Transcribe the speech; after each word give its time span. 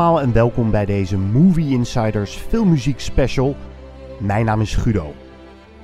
En 0.00 0.32
welkom 0.32 0.70
bij 0.70 0.84
deze 0.84 1.18
Movie 1.18 1.70
Insiders 1.70 2.34
filmmuziek 2.34 3.00
special. 3.00 3.56
Mijn 4.18 4.44
naam 4.44 4.60
is 4.60 4.74
Guido. 4.74 5.14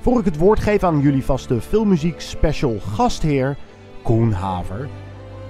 Voor 0.00 0.18
ik 0.18 0.24
het 0.24 0.36
woord 0.36 0.60
geef 0.60 0.82
aan 0.82 1.00
jullie 1.00 1.24
vaste 1.24 1.60
filmmuziek 1.60 2.20
special 2.20 2.76
gastheer 2.94 3.56
Koen 4.02 4.32
Haver, 4.32 4.88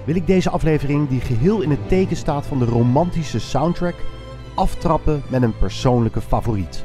wil 0.05 0.15
ik 0.15 0.27
deze 0.27 0.49
aflevering 0.49 1.09
die 1.09 1.19
geheel 1.19 1.61
in 1.61 1.69
het 1.69 1.87
teken 1.87 2.15
staat 2.15 2.45
van 2.45 2.59
de 2.59 2.65
romantische 2.65 3.39
soundtrack 3.39 3.95
aftrappen 4.55 5.21
met 5.27 5.41
een 5.41 5.57
persoonlijke 5.57 6.21
favoriet. 6.21 6.83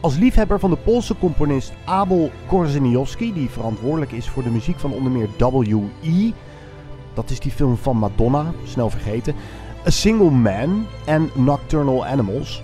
Als 0.00 0.16
liefhebber 0.16 0.60
van 0.60 0.70
de 0.70 0.76
Poolse 0.76 1.18
componist 1.18 1.72
Abel 1.84 2.30
Korzeniowski, 2.46 3.32
die 3.32 3.50
verantwoordelijk 3.50 4.12
is 4.12 4.28
voor 4.28 4.42
de 4.42 4.50
muziek 4.50 4.78
van 4.78 4.92
onder 4.92 5.12
meer 5.12 5.28
W.E., 5.38 6.30
dat 7.14 7.30
is 7.30 7.40
die 7.40 7.52
film 7.52 7.76
van 7.76 7.96
Madonna, 7.96 8.52
snel 8.64 8.90
vergeten, 8.90 9.34
A 9.86 9.90
Single 9.90 10.30
Man 10.30 10.86
en 11.04 11.30
Nocturnal 11.34 12.06
Animals, 12.06 12.62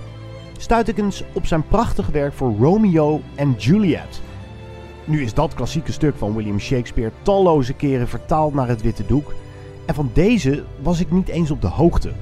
stuit 0.58 0.88
ik 0.88 0.98
eens 0.98 1.22
op 1.32 1.46
zijn 1.46 1.66
prachtige 1.68 2.12
werk 2.12 2.32
voor 2.32 2.54
Romeo 2.58 3.20
en 3.34 3.54
Juliet. 3.58 4.22
Nu 5.04 5.22
is 5.22 5.34
dat 5.34 5.54
klassieke 5.54 5.92
stuk 5.92 6.16
van 6.16 6.34
William 6.34 6.60
Shakespeare 6.60 7.12
talloze 7.22 7.72
keren 7.72 8.08
vertaald 8.08 8.54
naar 8.54 8.68
het 8.68 8.82
witte 8.82 9.06
doek, 9.06 9.34
en 9.86 9.94
van 9.94 10.10
deze 10.12 10.64
was 10.82 11.00
ik 11.00 11.10
niet 11.10 11.28
eens 11.28 11.50
op 11.50 11.60
de 11.60 11.66
hoogte. 11.66 12.12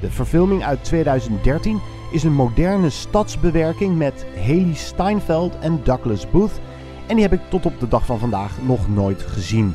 De 0.00 0.10
verfilming 0.10 0.64
uit 0.64 0.84
2013 0.84 1.80
is 2.12 2.22
een 2.22 2.34
moderne 2.34 2.90
stadsbewerking 2.90 3.96
met 3.96 4.26
Haley 4.36 4.74
Steinfeld 4.74 5.58
en 5.58 5.80
Douglas 5.84 6.30
Booth, 6.30 6.60
en 7.06 7.14
die 7.14 7.24
heb 7.24 7.32
ik 7.32 7.50
tot 7.50 7.66
op 7.66 7.80
de 7.80 7.88
dag 7.88 8.06
van 8.06 8.18
vandaag 8.18 8.52
nog 8.66 8.88
nooit 8.88 9.22
gezien. 9.22 9.74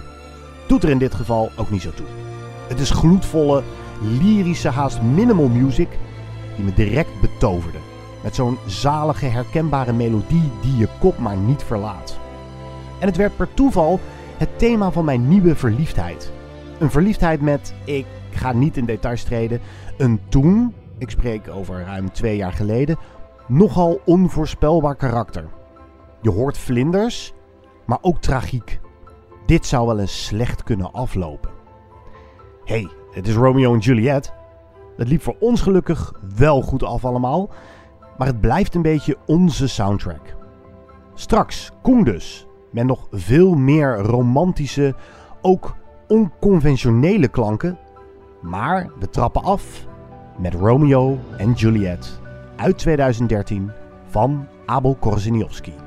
Doet 0.68 0.84
er 0.84 0.90
in 0.90 0.98
dit 0.98 1.16
geval 1.16 1.52
ook 1.58 1.70
niet 1.70 1.82
zo 1.82 1.92
toe. 1.96 2.06
Het 2.68 2.80
is 2.80 2.90
gloedvolle, 2.90 3.64
lyrische, 4.02 4.70
haast 4.70 5.02
minimal 5.02 5.48
music 5.48 5.90
die 6.56 6.66
me 6.66 6.74
direct 6.74 7.22
betoverde. 7.22 7.78
Met 8.24 8.36
zo'n 8.36 8.58
zalige, 8.66 9.26
herkenbare 9.26 9.94
melodie 9.94 10.52
die 10.62 10.78
je 10.78 10.88
kop 11.00 11.18
maar 11.18 11.38
niet 11.38 11.64
verlaat. 11.64 12.20
En 13.00 13.08
het 13.08 13.18
werd 13.18 13.36
per 13.36 13.54
toeval 13.54 14.00
het 14.38 14.60
thema 14.60 14.92
van 14.92 15.06
mijn 15.06 15.28
nieuwe 15.28 15.56
verliefdheid. 15.56 16.32
Een 16.80 16.92
verliefdheid 16.92 17.42
met, 17.42 17.74
ik 17.84 18.06
ga 18.32 18.52
niet 18.52 18.78
in 18.78 18.86
details 18.86 19.24
treden, 19.24 19.62
een 19.98 20.20
toen, 20.30 20.74
ik 20.98 21.10
spreek 21.10 21.50
over 21.50 21.84
ruim 21.84 22.12
twee 22.12 22.36
jaar 22.36 22.54
geleden, 22.54 22.98
nogal 23.48 24.02
onvoorspelbaar 24.06 24.96
karakter. 24.96 25.48
Je 26.22 26.32
hoort 26.32 26.58
vlinders, 26.58 27.34
maar 27.86 27.98
ook 28.02 28.22
tragiek. 28.22 28.80
Dit 29.46 29.66
zou 29.66 29.88
wel 29.88 30.00
eens 30.00 30.26
slecht 30.26 30.64
kunnen 30.64 30.92
aflopen. 30.92 31.50
hey, 32.66 32.90
het 33.16 33.28
is 33.28 33.36
Romeo 33.36 33.74
en 33.74 33.80
Juliet. 33.80 34.34
Het 34.98 35.08
liep 35.08 35.22
voor 35.22 35.36
ons 35.40 35.62
gelukkig 35.62 36.14
wel 36.36 36.62
goed 36.62 36.84
af 36.84 37.06
allemaal, 37.06 37.50
maar 38.18 38.28
het 38.28 38.42
blijft 38.42 38.76
een 38.76 38.82
beetje 38.82 39.18
onze 39.26 39.68
soundtrack. 39.68 40.36
Straks 41.14 41.72
Koen 41.82 42.04
dus, 42.04 42.48
met 42.72 42.86
nog 42.86 43.08
veel 43.12 43.56
meer 43.56 43.98
romantische, 43.98 44.96
ook 45.42 45.76
onconventionele 46.08 47.28
klanken. 47.28 47.78
Maar 48.42 48.90
we 49.00 49.10
trappen 49.10 49.44
af 49.44 49.86
met 50.38 50.54
Romeo 50.54 51.20
en 51.38 51.52
Juliet 51.52 52.20
uit 52.56 52.78
2013 52.78 53.72
van 54.10 54.48
Abel 54.66 54.96
Korzeniowski. 55.00 55.85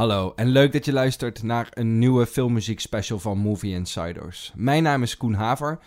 Hallo 0.00 0.32
en 0.36 0.48
leuk 0.48 0.72
dat 0.72 0.84
je 0.84 0.92
luistert 0.92 1.42
naar 1.42 1.68
een 1.70 1.98
nieuwe 1.98 2.26
filmmuziek 2.26 2.80
special 2.80 3.18
van 3.18 3.38
Movie 3.38 3.74
Insiders. 3.74 4.52
Mijn 4.54 4.82
naam 4.82 5.02
is 5.02 5.16
Koen 5.16 5.34
Haver 5.34 5.78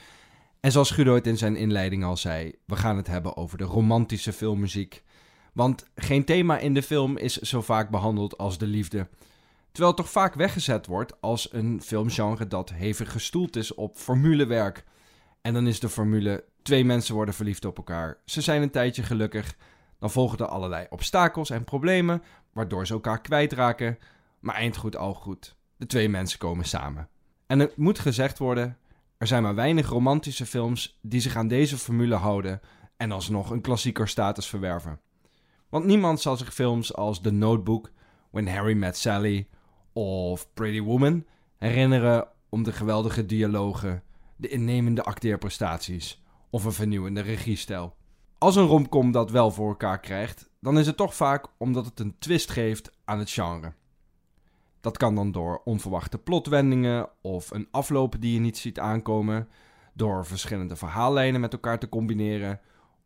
en 0.59 0.71
zoals 0.71 0.91
Guido 0.91 1.15
het 1.15 1.27
in 1.27 1.37
zijn 1.37 1.55
inleiding 1.55 2.03
al 2.03 2.17
zei, 2.17 2.51
we 2.65 2.75
gaan 2.75 2.97
het 2.97 3.07
hebben 3.07 3.37
over 3.37 3.57
de 3.57 3.63
romantische 3.63 4.33
filmmuziek. 4.33 5.03
Want 5.53 5.85
geen 5.95 6.25
thema 6.25 6.57
in 6.57 6.73
de 6.73 6.81
film 6.81 7.17
is 7.17 7.37
zo 7.37 7.61
vaak 7.61 7.89
behandeld 7.89 8.37
als 8.37 8.57
de 8.57 8.67
liefde. 8.67 9.07
Terwijl 9.71 9.93
het 9.93 10.03
toch 10.03 10.11
vaak 10.11 10.33
weggezet 10.33 10.85
wordt 10.85 11.21
als 11.21 11.53
een 11.53 11.81
filmgenre 11.81 12.47
dat 12.47 12.69
hevig 12.69 13.11
gestoeld 13.11 13.55
is 13.55 13.73
op 13.73 13.95
formulewerk. 13.95 14.83
En 15.41 15.53
dan 15.53 15.67
is 15.67 15.79
de 15.79 15.89
formule: 15.89 16.43
twee 16.61 16.85
mensen 16.85 17.15
worden 17.15 17.33
verliefd 17.33 17.65
op 17.65 17.77
elkaar. 17.77 18.17
Ze 18.25 18.41
zijn 18.41 18.61
een 18.61 18.71
tijdje 18.71 19.03
gelukkig. 19.03 19.55
Dan 19.99 20.11
volgen 20.11 20.37
er 20.37 20.45
allerlei 20.45 20.85
obstakels 20.89 21.49
en 21.49 21.63
problemen, 21.63 22.23
waardoor 22.53 22.87
ze 22.87 22.93
elkaar 22.93 23.21
kwijtraken. 23.21 23.97
Maar 24.39 24.55
eind 24.55 24.77
goed 24.77 24.95
al 24.95 25.13
goed. 25.13 25.55
De 25.77 25.85
twee 25.85 26.09
mensen 26.09 26.39
komen 26.39 26.65
samen. 26.65 27.09
En 27.47 27.59
het 27.59 27.77
moet 27.77 27.99
gezegd 27.99 28.37
worden: 28.37 28.77
er 29.17 29.27
zijn 29.27 29.43
maar 29.43 29.55
weinig 29.55 29.89
romantische 29.89 30.45
films 30.45 30.99
die 31.01 31.19
zich 31.19 31.35
aan 31.35 31.47
deze 31.47 31.77
formule 31.77 32.15
houden 32.15 32.61
en 32.97 33.11
alsnog 33.11 33.49
een 33.49 33.61
klassieker 33.61 34.07
status 34.07 34.47
verwerven. 34.47 34.99
Want 35.69 35.85
niemand 35.85 36.21
zal 36.21 36.37
zich 36.37 36.53
films 36.53 36.93
als 36.93 37.21
The 37.21 37.31
Notebook, 37.31 37.91
When 38.29 38.47
Harry 38.47 38.77
Met 38.77 38.97
Sally 38.97 39.47
of 39.93 40.53
Pretty 40.53 40.81
Woman 40.81 41.25
herinneren 41.57 42.27
om 42.49 42.63
de 42.63 42.71
geweldige 42.71 43.25
dialogen, 43.25 44.03
de 44.35 44.47
innemende 44.47 45.03
acteerprestaties 45.03 46.23
of 46.49 46.65
een 46.65 46.73
vernieuwende 46.73 47.21
regiestijl. 47.21 47.95
Als 48.37 48.55
een 48.55 48.65
romcom 48.65 49.11
dat 49.11 49.31
wel 49.31 49.51
voor 49.51 49.69
elkaar 49.69 49.99
krijgt, 49.99 50.49
dan 50.63 50.77
is 50.77 50.85
het 50.85 50.97
toch 50.97 51.15
vaak 51.15 51.47
omdat 51.57 51.85
het 51.85 51.99
een 51.99 52.15
twist 52.19 52.51
geeft 52.51 52.91
aan 53.05 53.19
het 53.19 53.29
genre. 53.29 53.73
Dat 54.81 54.97
kan 54.97 55.15
dan 55.15 55.31
door 55.31 55.61
onverwachte 55.63 56.17
plotwendingen 56.17 57.09
of 57.21 57.51
een 57.51 57.67
afloop 57.71 58.15
die 58.19 58.33
je 58.33 58.39
niet 58.39 58.57
ziet 58.57 58.79
aankomen, 58.79 59.47
door 59.93 60.25
verschillende 60.25 60.75
verhaallijnen 60.75 61.41
met 61.41 61.53
elkaar 61.53 61.79
te 61.79 61.89
combineren 61.89 62.59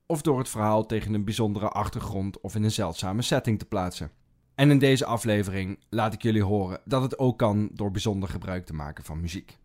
of 0.05 0.21
door 0.21 0.37
het 0.37 0.49
verhaal 0.49 0.85
tegen 0.85 1.13
een 1.13 1.23
bijzondere 1.25 1.69
achtergrond 1.69 2.41
of 2.41 2.55
in 2.55 2.63
een 2.63 2.71
zeldzame 2.71 3.21
setting 3.21 3.59
te 3.59 3.65
plaatsen. 3.65 4.11
En 4.55 4.69
in 4.69 4.79
deze 4.79 5.05
aflevering 5.05 5.79
laat 5.89 6.13
ik 6.13 6.21
jullie 6.21 6.43
horen 6.43 6.79
dat 6.85 7.01
het 7.01 7.19
ook 7.19 7.37
kan 7.37 7.69
door 7.73 7.91
bijzonder 7.91 8.29
gebruik 8.29 8.65
te 8.65 8.73
maken 8.73 9.03
van 9.03 9.21
muziek. 9.21 9.57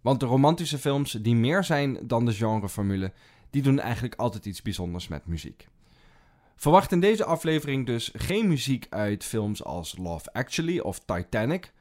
Want 0.00 0.20
de 0.20 0.26
romantische 0.26 0.78
films 0.78 1.12
die 1.12 1.34
meer 1.34 1.64
zijn 1.64 1.98
dan 2.02 2.24
de 2.24 2.32
genreformule, 2.32 3.12
die 3.50 3.62
doen 3.62 3.80
eigenlijk 3.80 4.14
altijd 4.14 4.46
iets 4.46 4.62
bijzonders 4.62 5.08
met 5.08 5.26
muziek. 5.26 5.68
Verwacht 6.58 6.92
in 6.92 7.00
deze 7.00 7.24
aflevering 7.24 7.86
dus 7.86 8.10
geen 8.14 8.48
muziek 8.48 8.86
uit 8.90 9.24
films 9.24 9.64
als 9.64 9.96
Love 9.96 10.32
Actually 10.32 10.78
of 10.78 10.98
Titanic. 10.98 11.72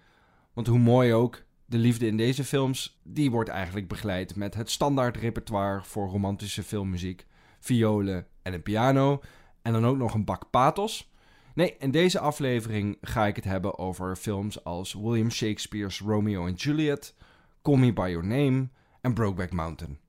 Want 0.53 0.68
hoe 0.68 0.79
mooi 0.79 1.13
ook, 1.13 1.44
de 1.65 1.77
liefde 1.77 2.07
in 2.07 2.18
deze 2.18 2.44
films, 2.44 3.00
die 3.03 3.31
wordt 3.31 3.50
eigenlijk 3.50 3.88
begeleid 3.88 4.35
met 4.35 4.53
het 4.53 4.71
standaard 4.71 5.18
repertoire 5.18 5.83
voor 5.83 6.07
romantische 6.07 6.63
filmmuziek. 6.63 7.25
Violen 7.59 8.27
en 8.41 8.53
een 8.53 8.63
piano. 8.63 9.21
En 9.62 9.74
dan 9.74 9.85
ook 9.85 9.97
nog 9.97 10.13
een 10.13 10.25
bak 10.25 10.50
pathos. 10.50 11.12
Nee, 11.53 11.75
in 11.79 11.91
deze 11.91 12.19
aflevering 12.19 12.97
ga 13.01 13.25
ik 13.25 13.35
het 13.35 13.45
hebben 13.45 13.77
over 13.77 14.15
films 14.15 14.63
als 14.63 14.94
William 14.94 15.31
Shakespeare's 15.31 16.00
Romeo 16.00 16.47
and 16.47 16.62
Juliet, 16.62 17.15
Call 17.62 17.77
Me 17.77 17.94
By 17.94 18.07
Your 18.12 18.27
Name 18.27 18.69
en 19.01 19.13
Brokeback 19.13 19.51
Mountain. 19.51 20.06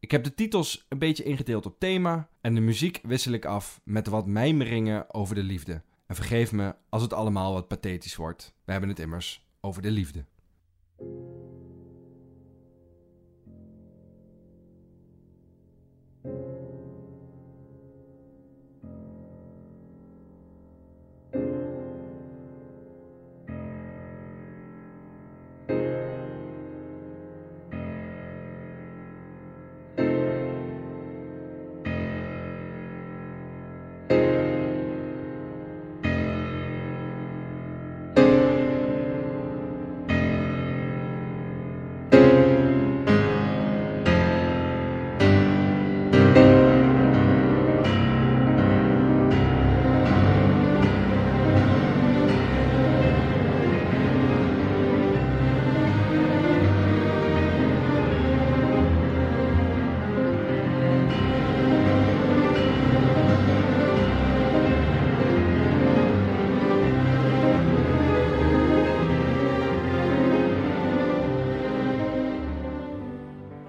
Ik 0.00 0.10
heb 0.10 0.24
de 0.24 0.34
titels 0.34 0.86
een 0.88 0.98
beetje 0.98 1.24
ingedeeld 1.24 1.66
op 1.66 1.78
thema 1.78 2.28
en 2.40 2.54
de 2.54 2.60
muziek 2.60 3.00
wissel 3.02 3.32
ik 3.32 3.44
af 3.44 3.80
met 3.84 4.06
wat 4.06 4.26
mijmeringen 4.26 5.14
over 5.14 5.34
de 5.34 5.42
liefde. 5.42 5.82
En 6.06 6.14
vergeef 6.14 6.52
me 6.52 6.74
als 6.88 7.02
het 7.02 7.12
allemaal 7.12 7.52
wat 7.52 7.68
pathetisch 7.68 8.16
wordt. 8.16 8.54
We 8.64 8.72
hebben 8.72 8.90
het 8.90 8.98
immers 8.98 9.46
over 9.60 9.82
de 9.82 9.90
liefde. 9.90 10.24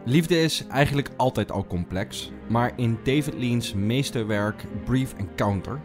Liefde 0.09 0.41
is 0.41 0.67
eigenlijk 0.67 1.09
altijd 1.15 1.51
al 1.51 1.65
complex, 1.65 2.31
maar 2.47 2.71
in 2.75 3.00
David 3.03 3.33
Lean's 3.38 3.73
meesterwerk 3.73 4.63
Brief 4.85 5.13
Encounter 5.17 5.79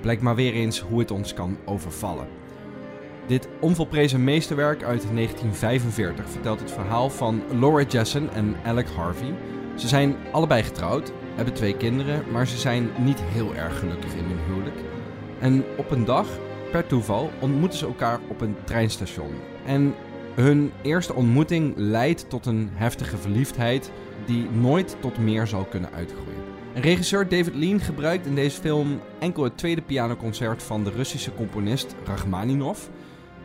blijkt 0.00 0.22
maar 0.22 0.34
weer 0.34 0.52
eens 0.52 0.80
hoe 0.80 0.98
het 0.98 1.10
ons 1.10 1.34
kan 1.34 1.58
overvallen. 1.64 2.28
Dit 3.26 3.48
onvolprezen 3.60 4.24
meesterwerk 4.24 4.82
uit 4.82 5.02
1945 5.14 6.30
vertelt 6.30 6.60
het 6.60 6.70
verhaal 6.70 7.10
van 7.10 7.42
Laura 7.60 7.84
Jessen 7.88 8.32
en 8.32 8.56
Alec 8.64 8.88
Harvey. 8.88 9.34
Ze 9.76 9.88
zijn 9.88 10.16
allebei 10.32 10.62
getrouwd, 10.62 11.12
hebben 11.34 11.54
twee 11.54 11.76
kinderen, 11.76 12.24
maar 12.32 12.46
ze 12.46 12.58
zijn 12.58 12.90
niet 12.98 13.20
heel 13.20 13.54
erg 13.54 13.78
gelukkig 13.78 14.14
in 14.14 14.24
hun 14.24 14.44
huwelijk. 14.46 14.78
En 15.40 15.64
op 15.76 15.90
een 15.90 16.04
dag, 16.04 16.26
per 16.70 16.86
toeval, 16.86 17.30
ontmoeten 17.40 17.78
ze 17.78 17.86
elkaar 17.86 18.20
op 18.28 18.40
een 18.40 18.56
treinstation. 18.64 19.34
En 19.66 19.94
hun 20.36 20.72
eerste 20.82 21.14
ontmoeting 21.14 21.72
leidt 21.76 22.30
tot 22.30 22.46
een 22.46 22.68
heftige 22.72 23.16
verliefdheid 23.16 23.90
die 24.26 24.50
nooit 24.50 24.96
tot 25.00 25.18
meer 25.18 25.46
zal 25.46 25.64
kunnen 25.64 25.92
uitgroeien. 25.92 26.42
regisseur 26.74 27.28
David 27.28 27.54
Lean 27.54 27.80
gebruikt 27.80 28.26
in 28.26 28.34
deze 28.34 28.60
film 28.60 29.00
enkel 29.18 29.44
het 29.44 29.58
tweede 29.58 29.82
pianoconcert 29.82 30.62
van 30.62 30.84
de 30.84 30.90
Russische 30.90 31.34
componist 31.34 31.94
Rachmaninov, 32.04 32.78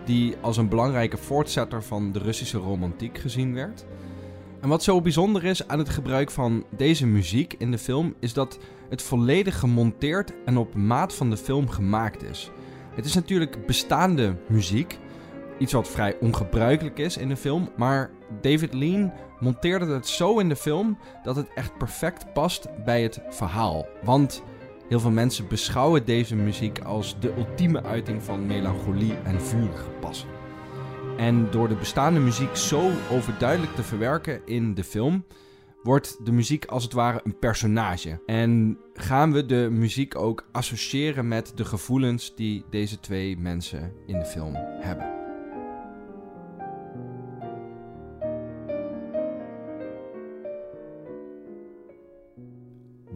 die 0.06 0.36
als 0.42 0.58
een 0.58 0.70
belangrijke 0.70 1.18
voortzetter 1.18 1.84
van 1.84 2.12
de 2.12 2.20
Russische 2.20 2.58
romantiek 2.58 3.18
gezien 3.18 3.54
werd. 3.54 3.86
En 4.62 4.70
wat 4.70 4.84
zo 4.84 5.02
bijzonder 5.02 5.46
is 5.46 5.68
aan 5.68 5.80
het 5.80 5.90
gebruik 5.90 6.32
van 6.32 6.64
deze 6.70 7.08
muziek 7.08 7.56
in 7.58 7.72
de 7.72 7.78
film, 7.78 8.14
is 8.20 8.34
dat 8.34 8.60
het 8.90 9.02
volledig 9.02 9.60
gemonteerd 9.60 10.34
en 10.46 10.58
op 10.58 10.76
maat 10.76 11.16
van 11.16 11.30
de 11.30 11.38
film 11.38 11.70
gemaakt 11.70 12.24
is. 12.24 12.52
Het 12.96 13.06
is 13.06 13.14
natuurlijk 13.14 13.66
bestaande 13.66 14.36
muziek, 14.48 15.00
Iets 15.62 15.74
wat 15.74 15.88
vrij 15.88 16.18
ongebruikelijk 16.20 16.98
is 16.98 17.18
in 17.18 17.27
de 17.27 17.36
film. 17.36 17.70
Maar 17.77 18.12
David 18.41 18.74
Lean 18.74 19.13
monteerde 19.39 19.86
het 19.86 20.08
zo 20.08 20.39
in 20.39 20.50
de 20.50 20.56
film 20.56 20.98
dat 21.24 21.36
het 21.36 21.53
echt 21.56 21.77
perfect 21.77 22.34
past 22.34 22.68
bij 22.86 23.01
het 23.01 23.22
verhaal. 23.30 23.88
Want 24.03 24.44
heel 24.89 25.00
veel 25.00 25.12
mensen 25.12 25.48
beschouwen 25.48 26.06
deze 26.06 26.36
muziek 26.36 26.80
als 26.80 27.20
de 27.20 27.34
ultieme 27.38 27.84
uiting 27.84 28.24
van 28.24 28.46
melancholie 28.46 29.13
en 29.24 29.41
vurige 29.41 29.89
passie. 30.00 30.30
En 31.18 31.48
door 31.51 31.68
de 31.68 31.75
bestaande 31.75 32.20
muziek 32.20 32.56
zo 32.56 32.89
overduidelijk 33.12 33.75
te 33.75 33.84
verwerken 33.84 34.41
in 34.46 34.74
de 34.74 34.84
film, 34.84 35.25
wordt 35.84 36.25
de 36.25 36.32
muziek 36.32 36.65
als 36.65 36.84
het 36.84 36.94
ware 36.94 37.22
een 37.24 37.39
personage. 37.39 38.22
En 38.25 38.77
gaan 38.94 39.32
we 39.32 39.46
de 39.46 39.68
muziek 39.72 40.18
ook 40.18 40.48
associëren 40.51 41.27
met 41.27 41.51
de 41.56 41.65
gevoelens 41.65 42.36
die 42.36 42.65
deze 42.70 43.00
twee 43.00 43.38
mensen 43.38 43.94
in 44.06 44.20
de 44.20 44.25
film 44.25 44.56
hebben. 44.80 45.21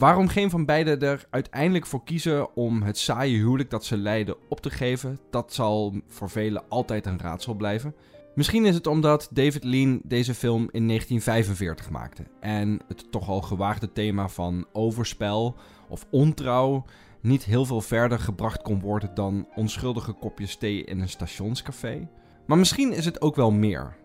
Waarom 0.06 0.28
geen 0.28 0.50
van 0.50 0.66
beiden 0.66 1.02
er 1.02 1.28
uiteindelijk 1.30 1.86
voor 1.86 2.04
kiezen 2.04 2.56
om 2.56 2.82
het 2.82 2.98
saaie 2.98 3.36
huwelijk 3.36 3.70
dat 3.70 3.86
ze 3.86 3.98
leiden 3.98 4.36
op 4.50 4.60
te 4.60 4.70
geven, 4.70 5.20
dat 5.30 5.54
zal 5.54 6.02
voor 6.08 6.30
velen 6.30 6.64
altijd 6.70 7.06
een 7.06 7.20
raadsel 7.20 7.54
blijven. 7.54 7.96
Misschien 8.36 8.66
is 8.66 8.76
het 8.76 8.88
omdat 8.88 9.30
David 9.32 9.64
Lean 9.64 10.02
deze 10.04 10.34
film 10.34 10.70
in 10.72 10.88
1945 10.88 11.90
maakte 11.90 12.24
en 12.40 12.80
het 12.88 13.12
toch 13.12 13.30
al 13.30 13.42
gewaagde 13.42 13.92
thema 13.92 14.30
van 14.30 14.66
overspel 14.74 15.56
of 15.90 16.06
ontrouw 16.10 16.86
niet 17.22 17.44
heel 17.44 17.66
veel 17.66 17.82
verder 17.82 18.20
gebracht 18.20 18.62
kon 18.62 18.80
worden 18.80 19.14
dan 19.14 19.48
onschuldige 19.56 20.14
kopjes 20.14 20.56
thee 20.56 20.84
in 20.84 21.00
een 21.00 21.10
stationscafé. 21.10 22.08
Maar 22.48 22.58
misschien 22.58 22.94
is 22.94 23.06
het 23.06 23.22
ook 23.22 23.36
wel 23.36 23.52
meer. 23.52 23.96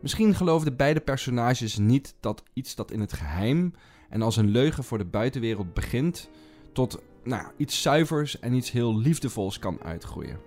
Misschien 0.00 0.34
geloofden 0.34 0.76
beide 0.76 1.00
personages 1.00 1.78
niet 1.78 2.14
dat 2.20 2.42
iets 2.52 2.74
dat 2.74 2.90
in 2.90 3.00
het 3.00 3.12
geheim 3.12 3.72
en 4.10 4.22
als 4.22 4.36
een 4.36 4.48
leugen 4.48 4.84
voor 4.84 4.98
de 4.98 5.04
buitenwereld 5.04 5.74
begint, 5.74 6.30
tot 6.72 7.02
nou, 7.24 7.46
iets 7.56 7.82
zuivers 7.82 8.38
en 8.38 8.52
iets 8.52 8.70
heel 8.70 8.98
liefdevols 8.98 9.58
kan 9.58 9.82
uitgroeien. 9.82 10.40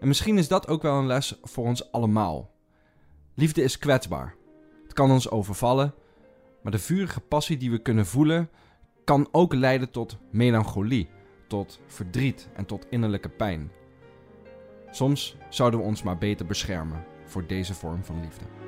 En 0.00 0.08
misschien 0.08 0.38
is 0.38 0.48
dat 0.48 0.68
ook 0.68 0.82
wel 0.82 0.98
een 0.98 1.06
les 1.06 1.38
voor 1.42 1.64
ons 1.64 1.92
allemaal. 1.92 2.50
Liefde 3.34 3.62
is 3.62 3.78
kwetsbaar. 3.78 4.34
Het 4.82 4.92
kan 4.92 5.10
ons 5.10 5.30
overvallen, 5.30 5.94
maar 6.62 6.72
de 6.72 6.78
vurige 6.78 7.20
passie 7.20 7.56
die 7.56 7.70
we 7.70 7.78
kunnen 7.78 8.06
voelen, 8.06 8.50
kan 9.04 9.28
ook 9.32 9.54
leiden 9.54 9.90
tot 9.90 10.18
melancholie, 10.30 11.08
tot 11.48 11.80
verdriet 11.86 12.48
en 12.54 12.66
tot 12.66 12.86
innerlijke 12.90 13.28
pijn. 13.28 13.70
Soms 14.90 15.36
zouden 15.48 15.80
we 15.80 15.86
ons 15.86 16.02
maar 16.02 16.18
beter 16.18 16.46
beschermen 16.46 17.04
voor 17.24 17.46
deze 17.46 17.74
vorm 17.74 18.04
van 18.04 18.20
liefde. 18.20 18.63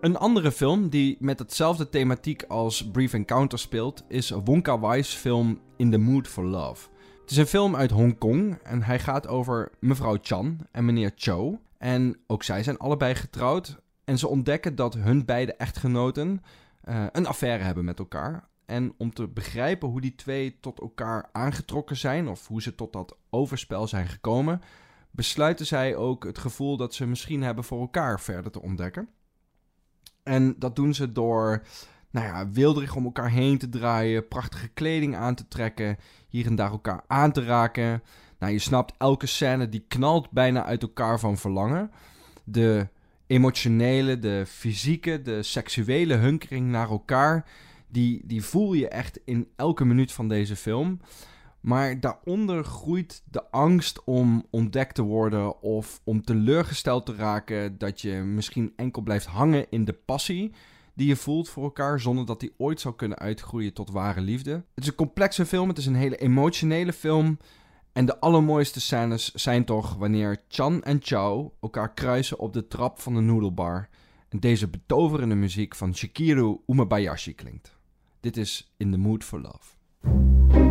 Een 0.00 0.16
andere 0.16 0.52
film 0.52 0.88
die 0.88 1.16
met 1.18 1.38
hetzelfde 1.38 1.88
thematiek 1.88 2.42
als 2.42 2.90
Brief 2.90 3.12
Encounter 3.12 3.58
speelt, 3.58 4.04
is 4.08 4.30
Wonka 4.30 4.78
Wai's 4.78 5.14
film 5.14 5.60
In 5.76 5.90
the 5.90 5.98
Mood 5.98 6.28
for 6.28 6.44
Love. 6.44 6.88
Het 7.20 7.30
is 7.30 7.36
een 7.36 7.46
film 7.46 7.76
uit 7.76 7.90
Hongkong 7.90 8.58
en 8.62 8.82
hij 8.82 8.98
gaat 8.98 9.28
over 9.28 9.70
mevrouw 9.80 10.16
Chan 10.22 10.58
en 10.72 10.84
meneer 10.84 11.12
Cho. 11.16 11.60
En 11.78 12.16
ook 12.26 12.42
zij 12.42 12.62
zijn 12.62 12.78
allebei 12.78 13.14
getrouwd. 13.14 13.80
En 14.04 14.18
ze 14.18 14.28
ontdekken 14.28 14.74
dat 14.74 14.94
hun 14.94 15.24
beide 15.24 15.54
echtgenoten 15.54 16.42
uh, 16.88 17.06
een 17.12 17.26
affaire 17.26 17.64
hebben 17.64 17.84
met 17.84 17.98
elkaar. 17.98 18.48
En 18.66 18.94
om 18.98 19.14
te 19.14 19.28
begrijpen 19.28 19.88
hoe 19.88 20.00
die 20.00 20.14
twee 20.14 20.60
tot 20.60 20.80
elkaar 20.80 21.28
aangetrokken 21.32 21.96
zijn, 21.96 22.28
of 22.28 22.46
hoe 22.46 22.62
ze 22.62 22.74
tot 22.74 22.92
dat 22.92 23.16
overspel 23.30 23.86
zijn 23.86 24.06
gekomen, 24.06 24.60
besluiten 25.10 25.66
zij 25.66 25.96
ook 25.96 26.24
het 26.24 26.38
gevoel 26.38 26.76
dat 26.76 26.94
ze 26.94 27.06
misschien 27.06 27.42
hebben 27.42 27.64
voor 27.64 27.80
elkaar 27.80 28.20
verder 28.20 28.52
te 28.52 28.62
ontdekken. 28.62 29.08
En 30.30 30.54
dat 30.58 30.76
doen 30.76 30.94
ze 30.94 31.12
door 31.12 31.62
nou 32.10 32.26
ja, 32.26 32.48
wilderig 32.50 32.94
om 32.96 33.04
elkaar 33.04 33.30
heen 33.30 33.58
te 33.58 33.68
draaien, 33.68 34.28
prachtige 34.28 34.68
kleding 34.68 35.16
aan 35.16 35.34
te 35.34 35.48
trekken, 35.48 35.96
hier 36.28 36.46
en 36.46 36.54
daar 36.54 36.70
elkaar 36.70 37.04
aan 37.06 37.32
te 37.32 37.44
raken. 37.44 38.02
Nou, 38.38 38.52
je 38.52 38.58
snapt, 38.58 38.94
elke 38.98 39.26
scène 39.26 39.68
die 39.68 39.84
knalt 39.88 40.30
bijna 40.30 40.64
uit 40.64 40.82
elkaar 40.82 41.20
van 41.20 41.38
verlangen. 41.38 41.90
De 42.44 42.88
emotionele, 43.26 44.18
de 44.18 44.44
fysieke, 44.46 45.22
de 45.22 45.42
seksuele 45.42 46.14
hunkering 46.14 46.68
naar 46.68 46.90
elkaar, 46.90 47.46
die, 47.88 48.20
die 48.24 48.44
voel 48.44 48.72
je 48.72 48.88
echt 48.88 49.20
in 49.24 49.48
elke 49.56 49.84
minuut 49.84 50.12
van 50.12 50.28
deze 50.28 50.56
film. 50.56 51.00
Maar 51.60 52.00
daaronder 52.00 52.64
groeit 52.64 53.22
de 53.30 53.50
angst 53.50 54.04
om 54.04 54.46
ontdekt 54.50 54.94
te 54.94 55.02
worden 55.02 55.62
of 55.62 56.00
om 56.04 56.22
teleurgesteld 56.22 57.06
te 57.06 57.14
raken 57.14 57.78
dat 57.78 58.00
je 58.00 58.12
misschien 58.12 58.72
enkel 58.76 59.02
blijft 59.02 59.26
hangen 59.26 59.66
in 59.70 59.84
de 59.84 59.92
passie 59.92 60.52
die 60.94 61.08
je 61.08 61.16
voelt 61.16 61.48
voor 61.48 61.62
elkaar 61.62 62.00
zonder 62.00 62.26
dat 62.26 62.40
die 62.40 62.54
ooit 62.56 62.80
zou 62.80 62.94
kunnen 62.94 63.18
uitgroeien 63.18 63.72
tot 63.72 63.90
ware 63.90 64.20
liefde. 64.20 64.50
Het 64.50 64.84
is 64.84 64.86
een 64.86 64.94
complexe 64.94 65.46
film, 65.46 65.68
het 65.68 65.78
is 65.78 65.86
een 65.86 65.94
hele 65.94 66.16
emotionele 66.16 66.92
film. 66.92 67.38
En 67.92 68.04
de 68.04 68.20
allermooiste 68.20 68.80
scènes 68.80 69.34
zijn 69.34 69.64
toch 69.64 69.94
wanneer 69.94 70.42
Chan 70.48 70.82
en 70.82 70.98
Chao 71.02 71.54
elkaar 71.60 71.94
kruisen 71.94 72.38
op 72.38 72.52
de 72.52 72.66
trap 72.66 73.00
van 73.00 73.14
de 73.14 73.20
noedelbar 73.20 73.88
en 74.28 74.40
deze 74.40 74.68
betoverende 74.68 75.34
muziek 75.34 75.74
van 75.74 75.94
Shikiru 75.94 76.56
Umebayashi 76.66 77.34
klinkt. 77.34 77.76
Dit 78.20 78.36
is 78.36 78.72
In 78.76 78.90
the 78.90 78.98
Mood 78.98 79.24
for 79.24 79.40
Love. 79.40 80.69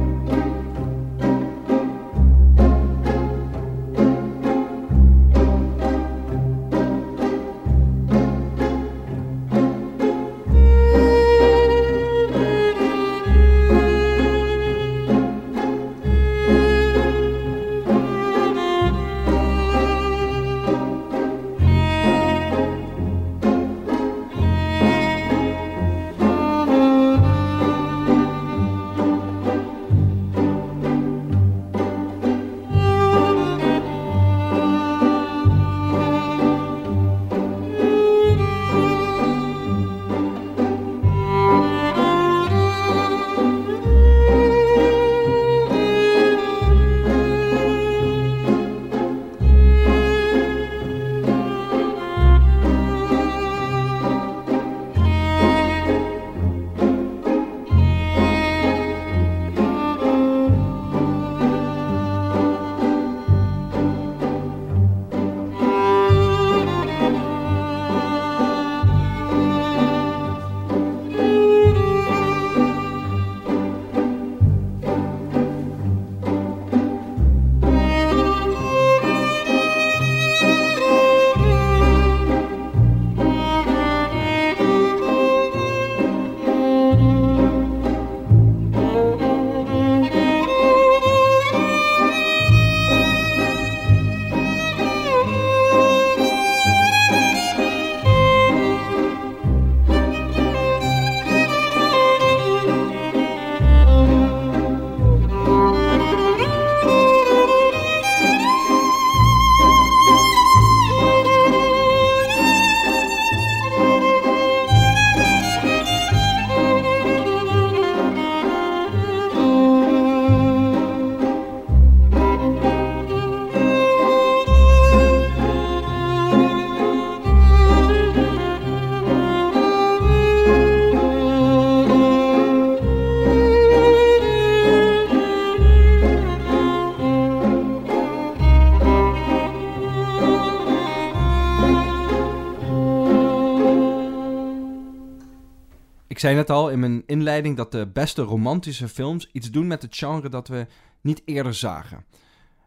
Ik 146.19 146.25
zei 146.25 146.37
net 146.37 146.49
al 146.49 146.69
in 146.69 146.79
mijn 146.79 147.03
inleiding 147.05 147.57
dat 147.57 147.71
de 147.71 147.87
beste 147.87 148.21
romantische 148.21 148.87
films 148.87 149.29
iets 149.31 149.51
doen 149.51 149.67
met 149.67 149.81
het 149.81 149.95
genre 149.95 150.29
dat 150.29 150.47
we 150.47 150.67
niet 151.01 151.21
eerder 151.25 151.53
zagen. 151.53 152.05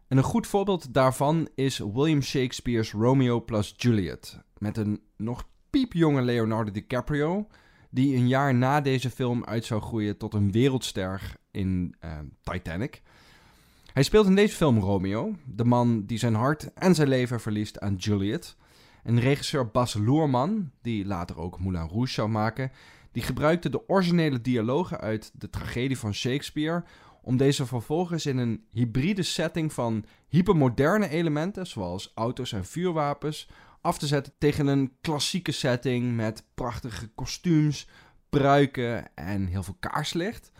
En 0.07 0.17
een 0.17 0.23
goed 0.23 0.47
voorbeeld 0.47 0.93
daarvan 0.93 1.47
is 1.55 1.77
William 1.77 2.21
Shakespeare's 2.21 2.91
Romeo 2.91 3.41
plus 3.41 3.73
Juliet. 3.77 4.39
Met 4.57 4.77
een 4.77 5.01
nog 5.17 5.47
piepjonge 5.69 6.21
Leonardo 6.21 6.71
DiCaprio, 6.71 7.47
die 7.89 8.15
een 8.15 8.27
jaar 8.27 8.55
na 8.55 8.81
deze 8.81 9.09
film 9.09 9.45
uit 9.45 9.65
zou 9.65 9.81
groeien 9.81 10.17
tot 10.17 10.33
een 10.33 10.51
wereldster 10.51 11.35
in 11.51 11.95
uh, 12.05 12.11
Titanic. 12.43 13.01
Hij 13.93 14.03
speelt 14.03 14.25
in 14.25 14.35
deze 14.35 14.55
film 14.55 14.79
Romeo, 14.79 15.35
de 15.45 15.65
man 15.65 16.05
die 16.05 16.17
zijn 16.17 16.35
hart 16.35 16.73
en 16.73 16.95
zijn 16.95 17.07
leven 17.07 17.39
verliest 17.39 17.79
aan 17.79 17.95
Juliet. 17.95 18.55
En 19.03 19.19
regisseur 19.19 19.67
Bas 19.67 19.93
Loerman, 19.93 20.71
die 20.81 21.05
later 21.05 21.37
ook 21.37 21.59
Moulin 21.59 21.87
Rouge 21.87 22.13
zou 22.13 22.29
maken, 22.29 22.71
die 23.13 23.23
gebruikte 23.23 23.69
de 23.69 23.89
originele 23.89 24.41
dialogen 24.41 24.99
uit 24.99 25.31
de 25.33 25.49
tragedie 25.49 25.97
van 25.97 26.13
Shakespeare 26.13 26.83
om 27.21 27.37
deze 27.37 27.65
vervolgens 27.65 28.25
in 28.25 28.37
een 28.37 28.65
hybride 28.71 29.23
setting 29.23 29.73
van 29.73 30.05
hypermoderne 30.27 31.09
elementen, 31.09 31.67
zoals 31.67 32.11
auto's 32.15 32.51
en 32.51 32.65
vuurwapens, 32.65 33.49
af 33.81 33.97
te 33.97 34.07
zetten 34.07 34.33
tegen 34.37 34.67
een 34.67 34.93
klassieke 35.01 35.51
setting 35.51 36.15
met 36.15 36.45
prachtige 36.53 37.07
kostuums, 37.07 37.87
pruiken 38.29 39.15
en 39.15 39.45
heel 39.45 39.63
veel 39.63 39.77
kaarslicht. 39.79 40.51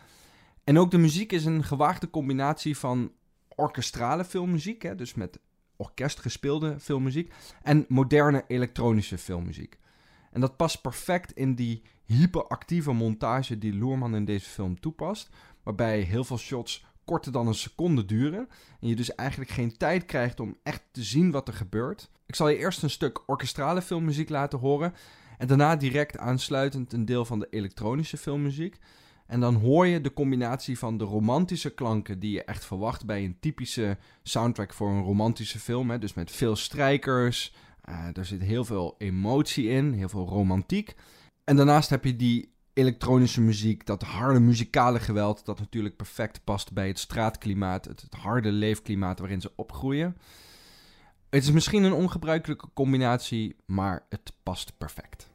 En 0.64 0.80
ook 0.80 0.92
de 0.92 0.98
muziek 0.98 1.32
is 1.32 1.46
een 1.46 1.64
gewaagde 1.64 2.10
combinatie 2.10 2.78
van 2.78 3.12
orkestrale 3.56 4.26
filmmuziek, 4.26 4.82
hè, 4.82 4.96
dus 4.96 5.14
met 5.14 5.40
orkest 5.76 6.20
gespeelde 6.20 6.80
filmmuziek, 6.80 7.34
en 7.62 7.86
moderne 7.88 8.44
elektronische 8.48 9.18
filmmuziek. 9.18 9.78
En 10.34 10.42
dat 10.42 10.58
past 10.58 10.82
perfect 10.82 11.32
in 11.32 11.56
die 11.56 11.82
hyperactieve 12.06 12.92
montage 12.92 13.58
die 13.58 13.78
Loerman 13.78 14.16
in 14.16 14.26
deze 14.26 14.50
film 14.50 14.80
toepast, 14.80 15.30
waarbij 15.64 16.00
heel 16.00 16.24
veel 16.24 16.38
shots 16.38 16.86
korter 17.06 17.32
dan 17.32 17.48
een 17.48 17.54
seconde 17.54 18.06
duren 18.06 18.48
en 18.80 18.88
je 18.88 18.96
dus 18.96 19.16
eigenlijk 19.16 19.52
geen 19.52 19.78
tijd 19.78 20.06
krijgt 20.06 20.40
om 20.40 20.58
echt 20.64 20.84
te 20.92 21.04
zien 21.04 21.32
wat 21.32 21.48
er 21.48 21.54
gebeurt. 21.54 22.10
Ik 22.26 22.36
zal 22.36 22.50
je 22.50 22.58
eerst 22.58 22.84
een 22.84 22.90
stuk 22.90 23.30
orkestrale 23.30 23.82
filmmuziek 23.82 24.30
laten 24.30 24.60
horen 24.60 24.94
en 25.38 25.48
daarna 25.48 25.76
direct 25.76 26.18
aansluitend 26.18 26.94
een 26.94 27.06
deel 27.06 27.26
van 27.26 27.40
de 27.40 27.48
elektronische 27.50 28.18
filmmuziek. 28.18 28.80
En 29.28 29.40
dan 29.40 29.56
hoor 29.56 29.88
je 29.88 30.02
de 30.02 30.14
combinatie 30.14 30.78
van 30.80 30.98
de 30.98 31.04
romantische 31.04 31.74
klanken 31.74 32.20
die 32.20 32.32
je 32.32 32.44
echt 32.44 32.66
verwacht 32.66 33.06
bij 33.06 33.24
een 33.24 33.40
typische 33.40 33.98
soundtrack 34.24 34.74
voor 34.74 34.90
een 34.90 35.04
romantische 35.04 35.60
film. 35.60 35.90
Hè? 35.90 36.00
Dus 36.00 36.14
met 36.14 36.32
veel 36.32 36.56
strijkers, 36.56 37.54
er 38.14 38.26
zit 38.26 38.42
heel 38.42 38.66
veel 38.66 38.96
emotie 38.98 39.70
in, 39.70 39.94
heel 39.94 40.10
veel 40.10 40.28
romantiek. 40.28 40.96
En 41.44 41.56
daarnaast 41.56 41.90
heb 41.90 42.04
je 42.04 42.16
die 42.16 42.54
elektronische 42.74 43.42
muziek, 43.42 43.86
dat 43.86 44.02
harde 44.02 44.40
muzikale 44.40 45.00
geweld, 45.00 45.46
dat 45.46 45.60
natuurlijk 45.60 45.96
perfect 45.96 46.44
past 46.44 46.74
bij 46.74 46.88
het 46.88 47.00
straatklimaat, 47.00 47.86
het, 47.86 48.02
het 48.02 48.14
harde 48.14 48.52
leefklimaat 48.52 49.20
waarin 49.20 49.42
ze 49.42 49.52
opgroeien. 49.56 50.18
Het 51.30 51.44
is 51.44 51.52
misschien 51.52 51.84
een 51.84 51.94
ongebruikelijke 51.94 52.68
combinatie, 52.74 53.56
maar 53.66 54.06
het 54.10 54.34
past 54.44 54.78
perfect. 54.78 55.30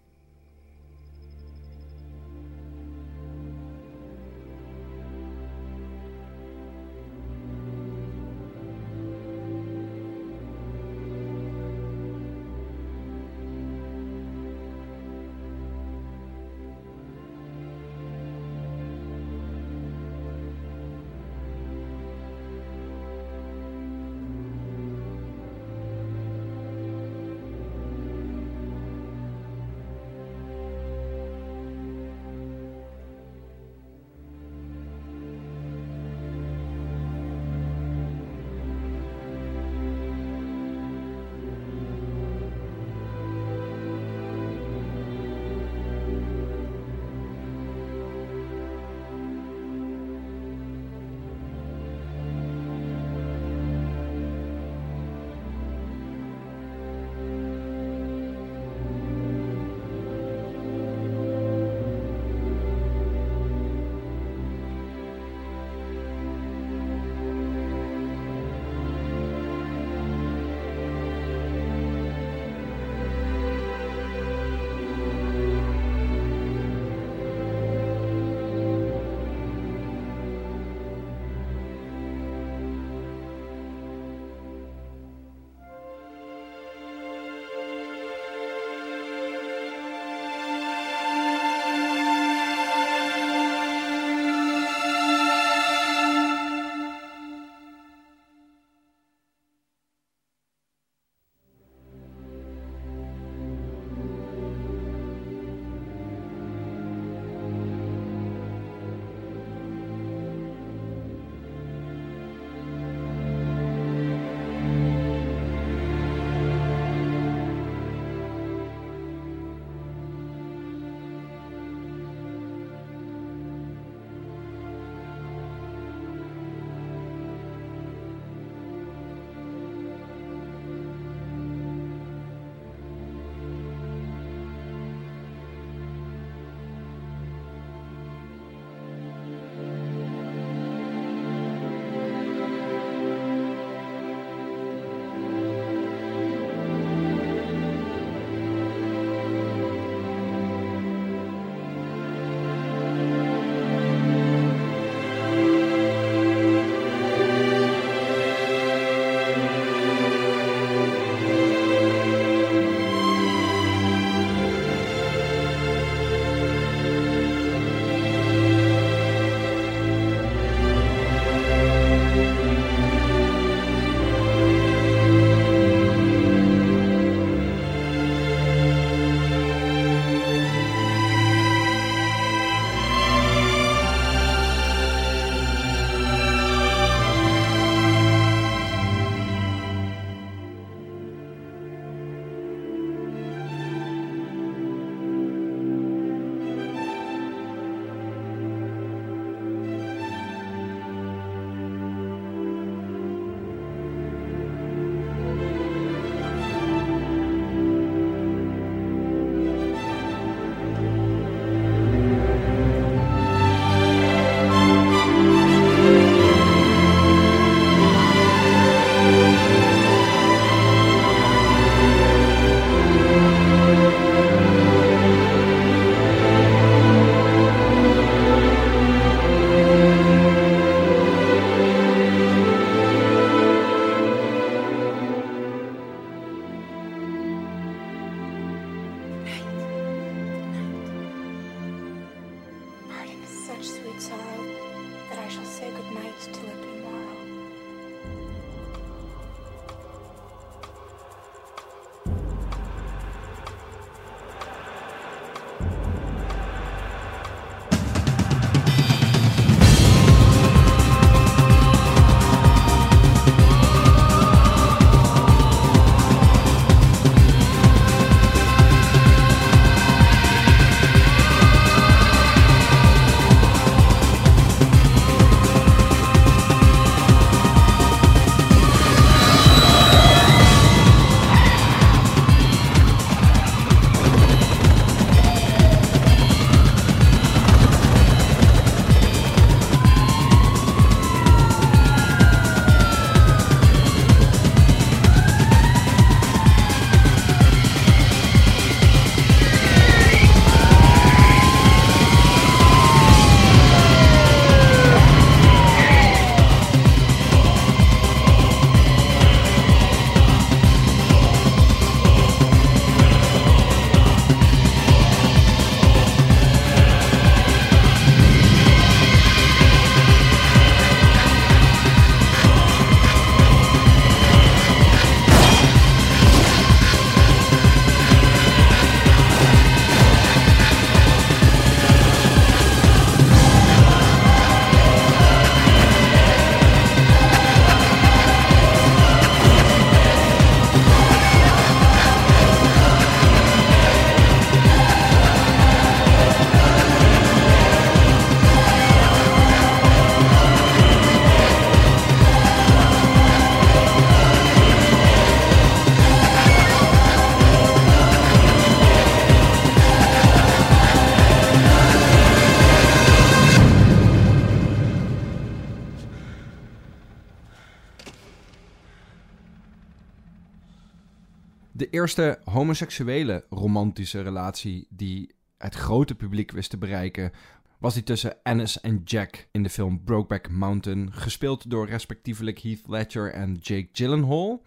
Eerste 372.09 372.41
homoseksuele 372.45 373.45
romantische 373.51 374.21
relatie 374.21 374.87
die 374.91 375.35
het 375.59 375.75
grote 375.75 376.15
publiek 376.15 376.51
wist 376.51 376.71
te 376.71 376.79
bereiken, 376.79 377.33
was 377.79 377.95
die 377.95 378.03
tussen 378.03 378.37
Annis 378.43 378.81
en 378.81 379.03
Jack 379.05 379.49
in 379.53 379.63
de 379.63 379.69
film 379.71 380.05
Brokeback 380.05 380.51
Mountain, 380.51 381.13
gespeeld 381.13 381.71
door 381.71 381.87
respectievelijk 381.87 382.59
Heath 382.59 382.83
Ledger 382.87 383.33
en 383.33 383.55
Jake 383.55 383.89
Gyllenhaal. 383.93 384.63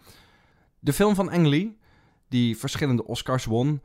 De 0.78 0.92
film 0.92 1.14
van 1.14 1.30
Ang 1.30 1.46
Lee, 1.46 1.78
die 2.28 2.56
verschillende 2.56 3.06
Oscars 3.06 3.44
won 3.44 3.82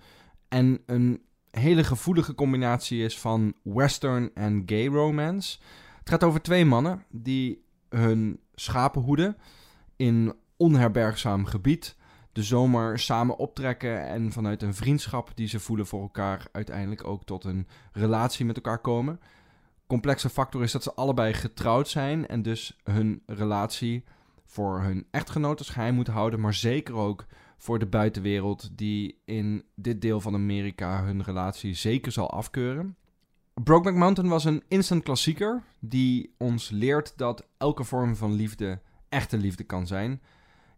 en 0.48 0.82
een 0.86 1.22
hele 1.52 1.84
gevoelige 1.84 2.36
combinatie 2.36 3.04
is 3.04 3.20
van 3.20 3.54
western 3.64 4.32
en 4.34 4.64
gay 4.66 4.88
romance. 4.88 5.58
Het 6.00 6.10
gaat 6.10 6.24
over 6.24 6.42
twee 6.42 6.66
mannen 6.66 7.04
die 7.12 7.64
hun 7.90 8.40
schapen 8.56 9.02
hoeden 9.02 9.38
in 9.96 10.34
onherbergzaam 10.58 11.46
gebied 11.46 11.96
de 12.38 12.44
zomer 12.44 13.00
samen 13.00 13.38
optrekken 13.38 14.08
en 14.08 14.32
vanuit 14.32 14.62
een 14.62 14.74
vriendschap 14.74 15.32
die 15.36 15.48
ze 15.48 15.60
voelen 15.60 15.86
voor 15.86 16.02
elkaar 16.02 16.48
uiteindelijk 16.52 17.08
ook 17.08 17.26
tot 17.26 17.44
een 17.44 17.68
relatie 17.92 18.46
met 18.46 18.56
elkaar 18.56 18.80
komen. 18.80 19.20
Complexe 19.88 20.30
factor 20.30 20.64
is 20.64 20.72
dat 20.72 20.84
ze 20.84 20.94
allebei 20.94 21.34
getrouwd 21.34 21.88
zijn 21.88 22.28
en 22.28 22.42
dus 22.42 22.78
hun 22.84 23.24
relatie 23.26 24.04
voor 24.46 24.82
hun 24.82 25.08
echtgenoten 25.12 25.66
geheim 25.66 25.96
moeten 25.96 26.14
houden, 26.14 26.40
maar 26.40 26.54
zeker 26.54 26.96
ook 26.96 27.26
voor 27.58 27.80
de 27.80 27.86
buitenwereld 27.86 28.70
die 28.78 29.22
in 29.26 29.64
dit 29.76 30.02
deel 30.02 30.22
van 30.22 30.34
Amerika 30.34 31.04
hun 31.04 31.24
relatie 31.24 31.74
zeker 31.74 32.12
zal 32.12 32.32
afkeuren. 32.32 32.96
Brokeback 33.64 33.96
Mountain 33.96 34.30
was 34.30 34.46
een 34.46 34.64
instant 34.68 35.04
klassieker 35.04 35.64
die 35.80 36.34
ons 36.38 36.70
leert 36.70 37.14
dat 37.16 37.48
elke 37.58 37.84
vorm 37.84 38.16
van 38.16 38.34
liefde 38.34 38.82
echte 39.10 39.38
liefde 39.38 39.64
kan 39.64 39.88
zijn 39.88 40.22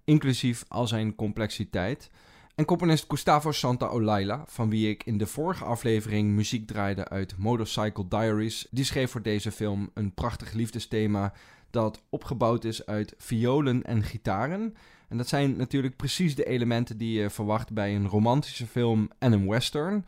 inclusief 0.09 0.65
al 0.67 0.87
zijn 0.87 1.15
complexiteit. 1.15 2.09
En 2.55 2.65
componist 2.65 3.05
Gustavo 3.07 3.51
Santaolalla, 3.51 4.43
van 4.47 4.69
wie 4.69 4.89
ik 4.89 5.03
in 5.03 5.17
de 5.17 5.27
vorige 5.27 5.63
aflevering 5.63 6.31
muziek 6.31 6.67
draaide 6.67 7.07
uit 7.09 7.37
Motorcycle 7.37 8.07
Diaries, 8.07 8.67
die 8.71 8.83
schreef 8.83 9.11
voor 9.11 9.21
deze 9.21 9.51
film 9.51 9.89
een 9.93 10.13
prachtig 10.13 10.53
liefdesthema 10.53 11.33
dat 11.69 12.01
opgebouwd 12.09 12.63
is 12.63 12.85
uit 12.85 13.13
violen 13.17 13.83
en 13.83 14.03
gitaren. 14.03 14.75
En 15.07 15.17
dat 15.17 15.27
zijn 15.27 15.57
natuurlijk 15.57 15.95
precies 15.95 16.35
de 16.35 16.45
elementen 16.45 16.97
die 16.97 17.21
je 17.21 17.29
verwacht 17.29 17.73
bij 17.73 17.95
een 17.95 18.07
romantische 18.07 18.65
film 18.65 19.09
en 19.19 19.31
een 19.31 19.47
western. 19.49 20.05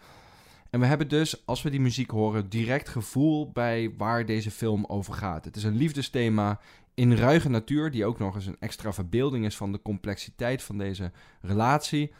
En 0.70 0.80
we 0.80 0.86
hebben 0.86 1.08
dus, 1.08 1.46
als 1.46 1.62
we 1.62 1.70
die 1.70 1.82
muziek 1.82 2.10
horen, 2.10 2.50
direct 2.50 2.90
gevoel 2.90 3.52
bij 3.52 3.94
waar 3.98 4.26
deze 4.26 4.52
film 4.52 4.86
over 4.86 5.14
gaat. 5.14 5.46
Het 5.46 5.56
is 5.56 5.64
een 5.64 5.76
liefdesthema 5.76 6.60
in 6.93 7.15
ruige 7.15 7.49
natuur, 7.49 7.91
die 7.91 8.06
ook 8.06 8.19
nog 8.19 8.36
eens 8.36 8.45
een 8.45 8.60
extra 8.60 8.93
verbeelding 8.93 9.45
is 9.45 9.58
van 9.58 9.71
de 9.71 9.82
complexiteit 9.82 10.63
van 10.63 10.77
deze 10.77 11.12
relatie. 11.41 12.13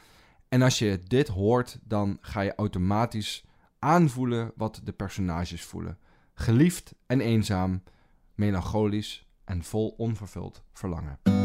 En 0.50 0.62
als 0.62 0.80
je 0.80 1.00
dit 1.08 1.28
hoort, 1.28 1.80
dan 1.84 2.18
ga 2.22 2.42
je 2.42 2.56
automatisch 2.56 3.44
aanvoelen 3.80 4.52
wat 4.56 4.82
de 4.84 4.92
personages 4.92 5.64
voelen. 5.64 5.98
Geliefd 6.34 6.96
en 7.08 7.22
eenzaam, 7.22 7.84
melancholisch 8.36 9.28
en 9.46 9.64
vol 9.64 9.94
onvervuld 9.98 10.64
verlangen. 10.74 11.41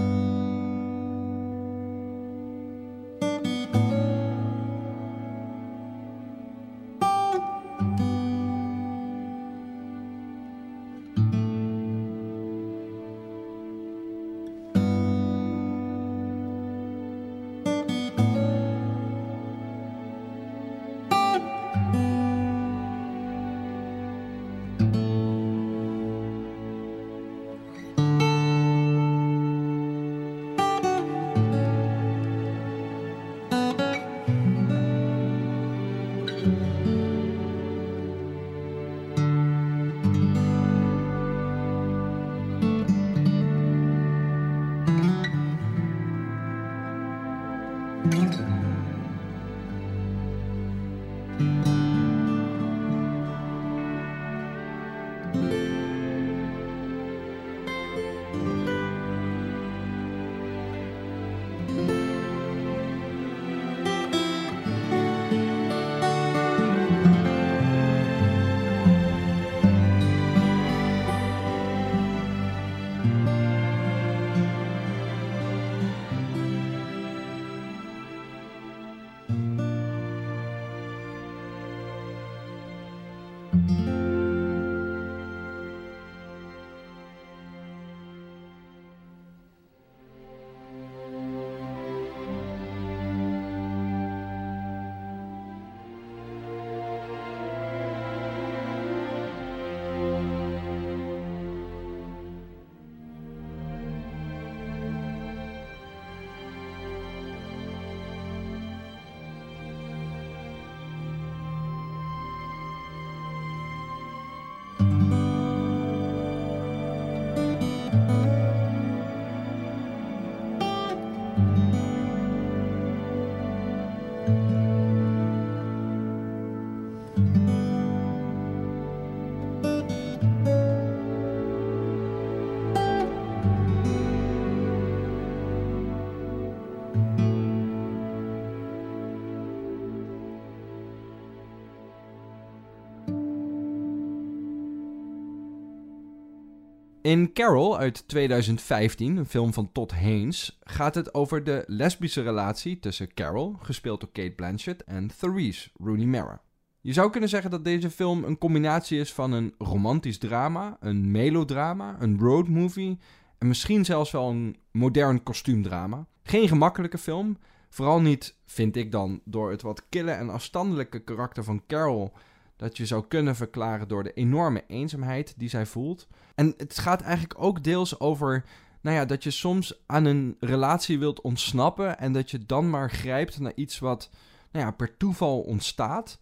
In 147.06 147.32
Carol 147.32 147.78
uit 147.78 148.08
2015, 148.08 149.16
een 149.16 149.26
film 149.26 149.52
van 149.52 149.72
Todd 149.72 149.92
Haynes, 149.92 150.58
gaat 150.62 150.94
het 150.94 151.14
over 151.14 151.44
de 151.44 151.64
lesbische 151.66 152.22
relatie 152.22 152.78
tussen 152.78 153.14
Carol, 153.14 153.56
gespeeld 153.60 154.00
door 154.00 154.10
Kate 154.12 154.30
Blanchett, 154.30 154.84
en 154.84 155.10
Therese, 155.18 155.70
Rooney 155.78 156.06
Mara. 156.06 156.40
Je 156.80 156.92
zou 156.92 157.10
kunnen 157.10 157.28
zeggen 157.28 157.50
dat 157.50 157.64
deze 157.64 157.90
film 157.90 158.24
een 158.24 158.38
combinatie 158.38 159.00
is 159.00 159.12
van 159.12 159.32
een 159.32 159.54
romantisch 159.58 160.18
drama, 160.18 160.76
een 160.80 161.10
melodrama, 161.10 161.96
een 161.98 162.18
roadmovie 162.18 162.98
en 163.38 163.48
misschien 163.48 163.84
zelfs 163.84 164.10
wel 164.10 164.28
een 164.28 164.56
modern 164.70 165.22
kostuumdrama. 165.22 166.06
Geen 166.22 166.48
gemakkelijke 166.48 166.98
film, 166.98 167.38
vooral 167.68 168.00
niet, 168.00 168.36
vind 168.46 168.76
ik 168.76 168.92
dan, 168.92 169.20
door 169.24 169.50
het 169.50 169.62
wat 169.62 169.88
kille 169.88 170.10
en 170.10 170.30
afstandelijke 170.30 170.98
karakter 170.98 171.44
van 171.44 171.62
Carol, 171.66 172.12
dat 172.56 172.76
je 172.76 172.86
zou 172.86 173.04
kunnen 173.08 173.36
verklaren 173.36 173.88
door 173.88 174.02
de 174.02 174.12
enorme 174.12 174.64
eenzaamheid 174.66 175.34
die 175.36 175.48
zij 175.48 175.66
voelt. 175.66 176.08
En 176.34 176.54
het 176.56 176.78
gaat 176.78 177.02
eigenlijk 177.02 177.34
ook 177.38 177.64
deels 177.64 178.00
over 178.00 178.44
nou 178.80 178.96
ja, 178.96 179.04
dat 179.04 179.22
je 179.22 179.30
soms 179.30 179.82
aan 179.86 180.04
een 180.04 180.36
relatie 180.40 180.98
wilt 180.98 181.20
ontsnappen 181.20 181.98
en 181.98 182.12
dat 182.12 182.30
je 182.30 182.46
dan 182.46 182.70
maar 182.70 182.90
grijpt 182.90 183.38
naar 183.38 183.52
iets 183.54 183.78
wat 183.78 184.10
nou 184.50 184.64
ja, 184.64 184.70
per 184.70 184.96
toeval 184.96 185.40
ontstaat. 185.40 186.18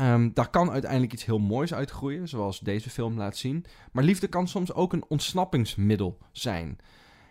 Um, 0.00 0.34
daar 0.34 0.50
kan 0.50 0.70
uiteindelijk 0.70 1.12
iets 1.12 1.24
heel 1.24 1.38
moois 1.38 1.74
uitgroeien, 1.74 2.28
zoals 2.28 2.60
deze 2.60 2.90
film 2.90 3.16
laat 3.16 3.36
zien. 3.36 3.64
Maar 3.92 4.04
liefde 4.04 4.26
kan 4.26 4.48
soms 4.48 4.72
ook 4.72 4.92
een 4.92 5.04
ontsnappingsmiddel 5.08 6.18
zijn. 6.32 6.78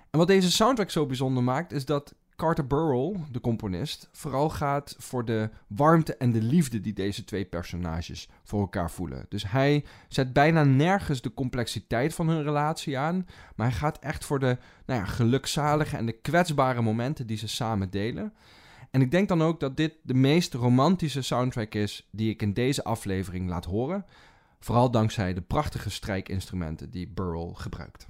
En 0.10 0.20
wat 0.20 0.28
deze 0.28 0.52
soundtrack 0.52 0.90
zo 0.90 1.06
bijzonder 1.06 1.44
maakt, 1.44 1.72
is 1.72 1.86
dat 1.86 2.16
Carter 2.38 2.68
Burrell, 2.68 3.16
de 3.32 3.42
componist, 3.42 4.10
vooral 4.12 4.50
gaat 4.50 4.96
voor 4.98 5.26
de 5.26 5.50
warmte 5.68 6.16
en 6.18 6.32
de 6.32 6.42
liefde 6.42 6.82
die 6.82 6.94
deze 6.94 7.24
twee 7.24 7.46
personages 7.46 8.30
voor 8.44 8.60
elkaar 8.60 8.92
voelen. 8.92 9.26
Dus 9.30 9.52
hij 9.52 9.86
zet 10.08 10.34
bijna 10.34 10.64
nergens 10.64 11.22
de 11.22 11.34
complexiteit 11.34 12.14
van 12.14 12.28
hun 12.28 12.44
relatie 12.44 12.98
aan, 12.98 13.28
maar 13.56 13.68
hij 13.68 13.76
gaat 13.76 14.00
echt 14.00 14.26
voor 14.26 14.40
de 14.40 14.58
nou 14.86 15.00
ja, 15.00 15.06
gelukzalige 15.06 15.98
en 15.98 16.06
de 16.06 16.12
kwetsbare 16.22 16.82
momenten 16.82 17.28
die 17.28 17.38
ze 17.38 17.48
samen 17.48 17.90
delen. 17.90 18.34
En 18.92 19.02
ik 19.02 19.12
denk 19.12 19.28
dan 19.28 19.42
ook 19.42 19.60
dat 19.60 19.78
dit 19.78 19.94
de 20.02 20.14
meest 20.14 20.54
romantische 20.54 21.22
soundtrack 21.22 21.74
is 21.74 22.08
die 22.12 22.30
ik 22.30 22.42
in 22.42 22.54
deze 22.54 22.84
aflevering 22.84 23.50
laat 23.50 23.66
horen. 23.66 24.06
Vooral 24.60 24.92
dankzij 24.92 25.34
de 25.34 25.42
prachtige 25.42 25.90
strijkinstrumenten 25.90 26.92
die 26.92 27.08
Burrell 27.08 27.52
gebruikt. 27.54 28.08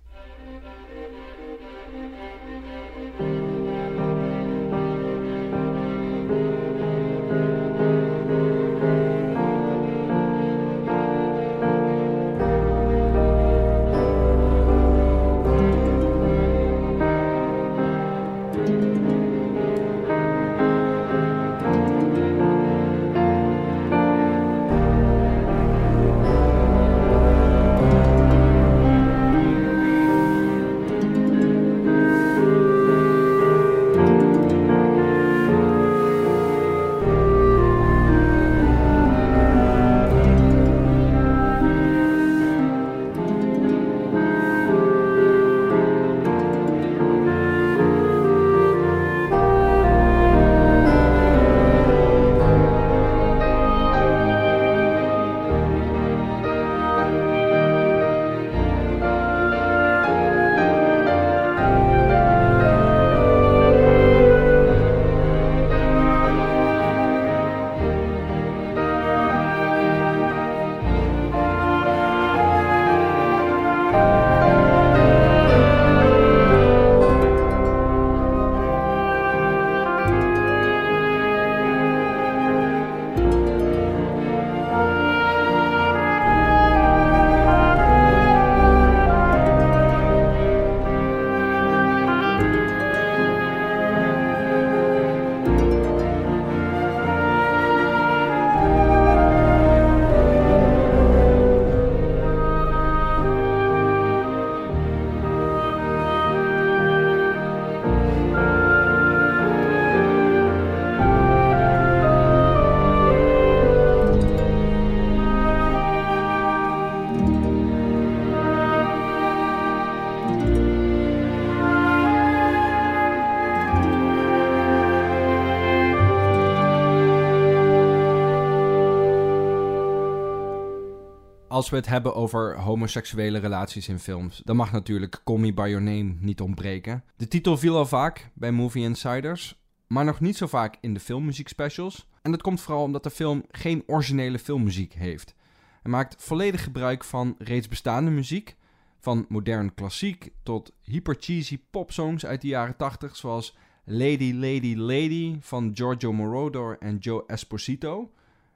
Als 131.57 131.69
we 131.69 131.75
het 131.75 131.87
hebben 131.87 132.15
over 132.15 132.59
homoseksuele 132.59 133.39
relaties 133.39 133.87
in 133.87 133.99
films, 133.99 134.41
dan 134.45 134.55
mag 134.55 134.71
natuurlijk 134.71 135.21
Call 135.23 135.37
Me 135.37 135.53
By 135.53 135.67
Your 135.69 135.81
Name 135.81 136.15
niet 136.19 136.41
ontbreken. 136.41 137.03
De 137.15 137.27
titel 137.27 137.57
viel 137.57 137.77
al 137.77 137.85
vaak 137.85 138.29
bij 138.33 138.51
Movie 138.51 138.83
Insiders, 138.83 139.61
maar 139.87 140.05
nog 140.05 140.19
niet 140.19 140.37
zo 140.37 140.47
vaak 140.47 140.77
in 140.81 140.93
de 140.93 140.99
filmmuziekspecials. 140.99 142.07
En 142.21 142.31
dat 142.31 142.41
komt 142.41 142.61
vooral 142.61 142.83
omdat 142.83 143.03
de 143.03 143.09
film 143.09 143.43
geen 143.51 143.83
originele 143.87 144.39
filmmuziek 144.39 144.93
heeft. 144.93 145.35
Hij 145.81 145.91
maakt 145.91 146.23
volledig 146.23 146.63
gebruik 146.63 147.03
van 147.03 147.35
reeds 147.37 147.67
bestaande 147.67 148.11
muziek, 148.11 148.55
van 148.99 149.25
modern 149.29 149.73
klassiek 149.73 150.29
tot 150.43 150.71
hyper 150.81 151.15
cheesy 151.19 151.59
popsongs 151.71 152.25
uit 152.25 152.41
de 152.41 152.47
jaren 152.47 152.75
80, 152.75 153.15
zoals 153.15 153.57
Lady 153.83 154.33
Lady 154.33 154.75
Lady 154.75 155.37
van 155.39 155.71
Giorgio 155.73 156.13
Moroder 156.13 156.77
en 156.79 156.97
Joe 156.97 157.23
Esposito. 157.27 158.11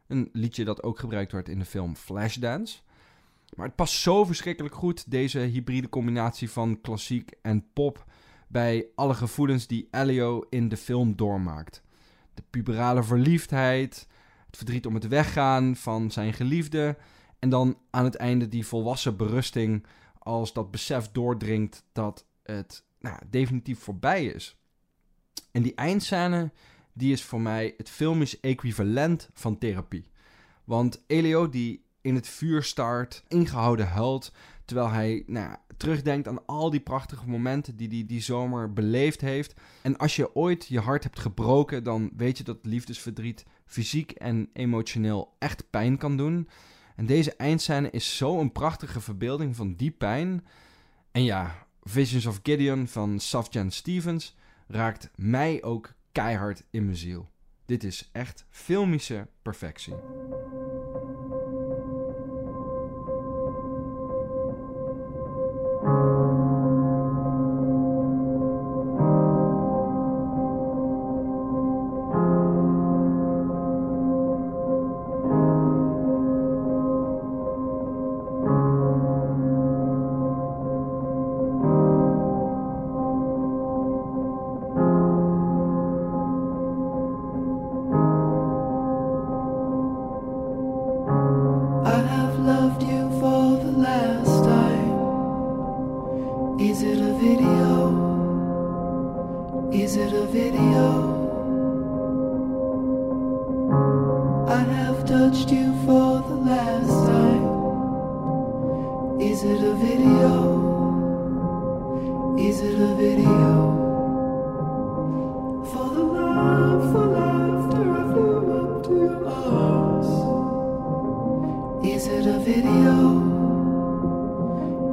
Een 0.08 0.30
liedje 0.34 0.64
dat 0.64 0.84
ook 0.84 1.00
gebruikt 1.00 1.32
wordt 1.32 1.50
in 1.50 1.60
de 1.60 1.66
film 1.66 1.96
Flashdance. 1.96 2.80
Maar 3.56 3.66
het 3.66 3.76
past 3.76 3.94
zo 3.94 4.26
verschrikkelijk 4.26 4.76
goed, 4.76 5.12
deze 5.12 5.40
hybride 5.40 5.90
combinatie 5.90 6.50
van 6.50 6.82
klassiek 6.82 7.32
en 7.42 7.66
pop, 7.74 8.06
bij 8.48 8.86
alle 8.96 9.14
gevoelens 9.14 9.68
die 9.68 9.88
Elio 9.92 10.46
in 10.50 10.70
de 10.70 10.78
film 10.78 11.16
doormaakt. 11.16 11.84
De 12.34 12.44
puberale 12.50 13.04
verliefdheid, 13.04 14.08
het 14.46 14.58
verdriet 14.58 14.86
om 14.86 14.94
het 14.94 15.08
weggaan 15.08 15.76
van 15.76 16.12
zijn 16.12 16.34
geliefde 16.34 16.98
en 17.40 17.50
dan 17.50 17.78
aan 17.90 18.04
het 18.04 18.16
einde 18.16 18.48
die 18.48 18.68
volwassen 18.68 19.18
berusting 19.18 19.86
als 20.20 20.54
dat 20.54 20.72
besef 20.72 21.12
doordringt 21.12 21.84
dat 21.92 22.26
het 22.44 22.84
nou, 23.00 23.18
definitief 23.30 23.80
voorbij 23.80 24.26
is. 24.26 24.58
En 25.52 25.62
die 25.62 25.76
eindscène, 25.76 26.52
die 26.94 27.12
is 27.12 27.24
voor 27.24 27.42
mij 27.42 27.74
het 27.78 27.90
filmisch 27.90 28.40
equivalent 28.40 29.30
van 29.34 29.58
therapie. 29.58 30.10
Want 30.64 31.04
Elio 31.08 31.50
die 31.50 31.86
in 32.02 32.16
het 32.16 32.28
vuur 32.28 32.64
start, 32.64 33.24
ingehouden 33.28 33.88
huilt. 33.88 34.32
Terwijl 34.66 34.90
hij 34.90 35.24
nou, 35.28 35.56
terugdenkt 35.78 36.28
aan 36.28 36.46
al 36.46 36.70
die 36.70 36.80
prachtige 36.80 37.28
momenten 37.30 37.76
die 37.76 37.88
hij 37.88 38.04
die 38.08 38.22
zomer 38.22 38.74
beleefd 38.74 39.22
heeft. 39.22 39.54
En 39.82 39.98
als 39.98 40.16
je 40.16 40.36
ooit 40.36 40.68
je 40.68 40.80
hart 40.80 41.04
hebt 41.04 41.20
gebroken, 41.20 41.84
dan 41.84 42.12
weet 42.16 42.38
je 42.38 42.44
dat 42.44 42.58
liefdesverdriet 42.62 43.46
fysiek 43.66 44.12
en 44.12 44.50
emotioneel 44.54 45.36
echt 45.40 45.70
pijn 45.70 45.98
kan 45.98 46.18
doen. 46.18 46.50
En 46.96 47.06
deze 47.06 47.36
eindscène 47.36 47.90
is 47.90 48.18
zo 48.18 48.40
een 48.40 48.52
prachtige 48.52 49.02
verbeelding 49.02 49.56
van 49.56 49.76
die 49.76 49.92
pijn. 49.92 50.46
En 51.12 51.24
ja, 51.24 51.68
Visions 51.84 52.26
of 52.26 52.40
Gideon 52.44 52.88
van 52.88 53.20
Safjan 53.20 53.72
Stevens 53.72 54.36
raakt 54.68 55.10
mij 55.16 55.64
ook 55.64 55.94
keihard 56.12 56.64
in 56.70 56.86
mijn 56.86 56.98
ziel. 56.98 57.30
Dit 57.66 57.84
is 57.84 58.10
echt 58.12 58.46
filmische 58.50 59.28
perfectie. 59.42 59.94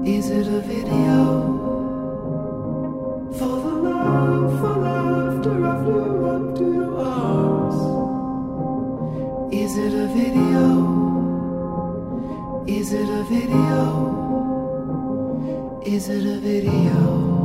Is 0.05 0.31
it 0.31 0.47
a 0.47 0.61
video? 0.61 1.57
For 3.39 3.61
the 3.65 3.75
love, 3.87 4.61
for 4.61 4.77
laughter, 4.81 5.67
I 5.67 5.85
flew 5.85 6.27
up 6.27 6.55
to 6.57 6.65
your 6.73 6.99
arms. 6.99 7.79
Is 9.53 9.77
it 9.77 9.95
a 9.95 10.07
video? 10.09 10.65
Is 12.67 12.93
it 12.93 13.09
a 13.09 13.23
video? 13.25 13.83
Is 15.85 16.09
it 16.09 16.27
a 16.27 16.39
video? 16.39 17.38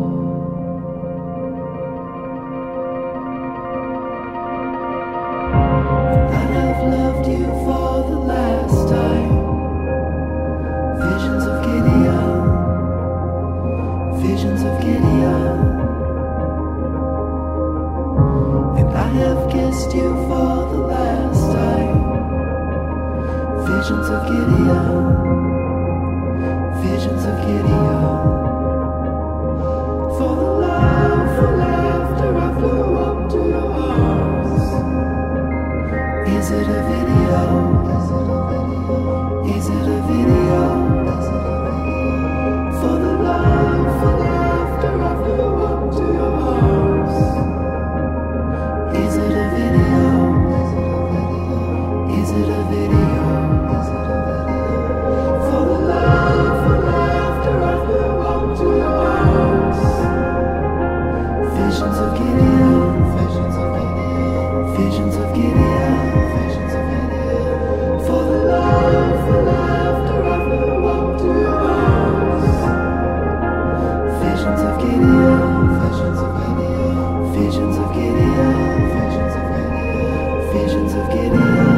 Visions 77.54 77.78
of 77.78 77.94
Gideon, 77.94 78.90
visions 78.90 79.36
of 79.36 79.44
Gideon, 79.54 80.54
visions 80.54 80.94
of 80.96 81.08
Gideon. 81.12 81.73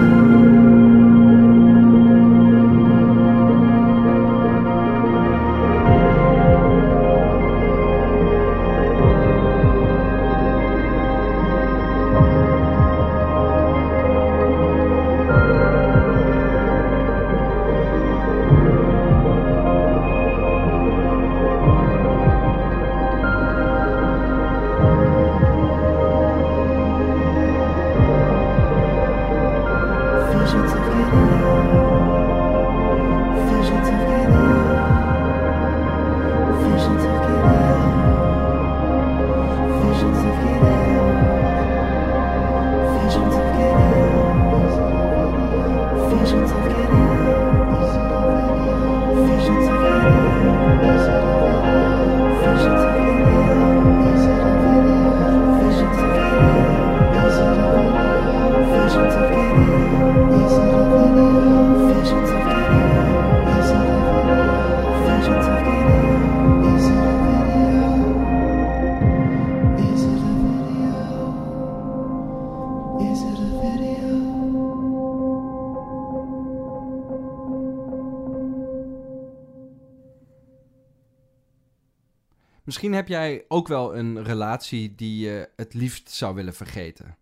Misschien 82.85 83.03
heb 83.05 83.19
jij 83.19 83.45
ook 83.47 83.67
wel 83.67 83.95
een 83.95 84.23
relatie 84.23 84.95
die 84.95 85.17
je 85.25 85.49
het 85.55 85.73
liefst 85.73 86.11
zou 86.11 86.35
willen 86.35 86.53
vergeten. 86.53 87.17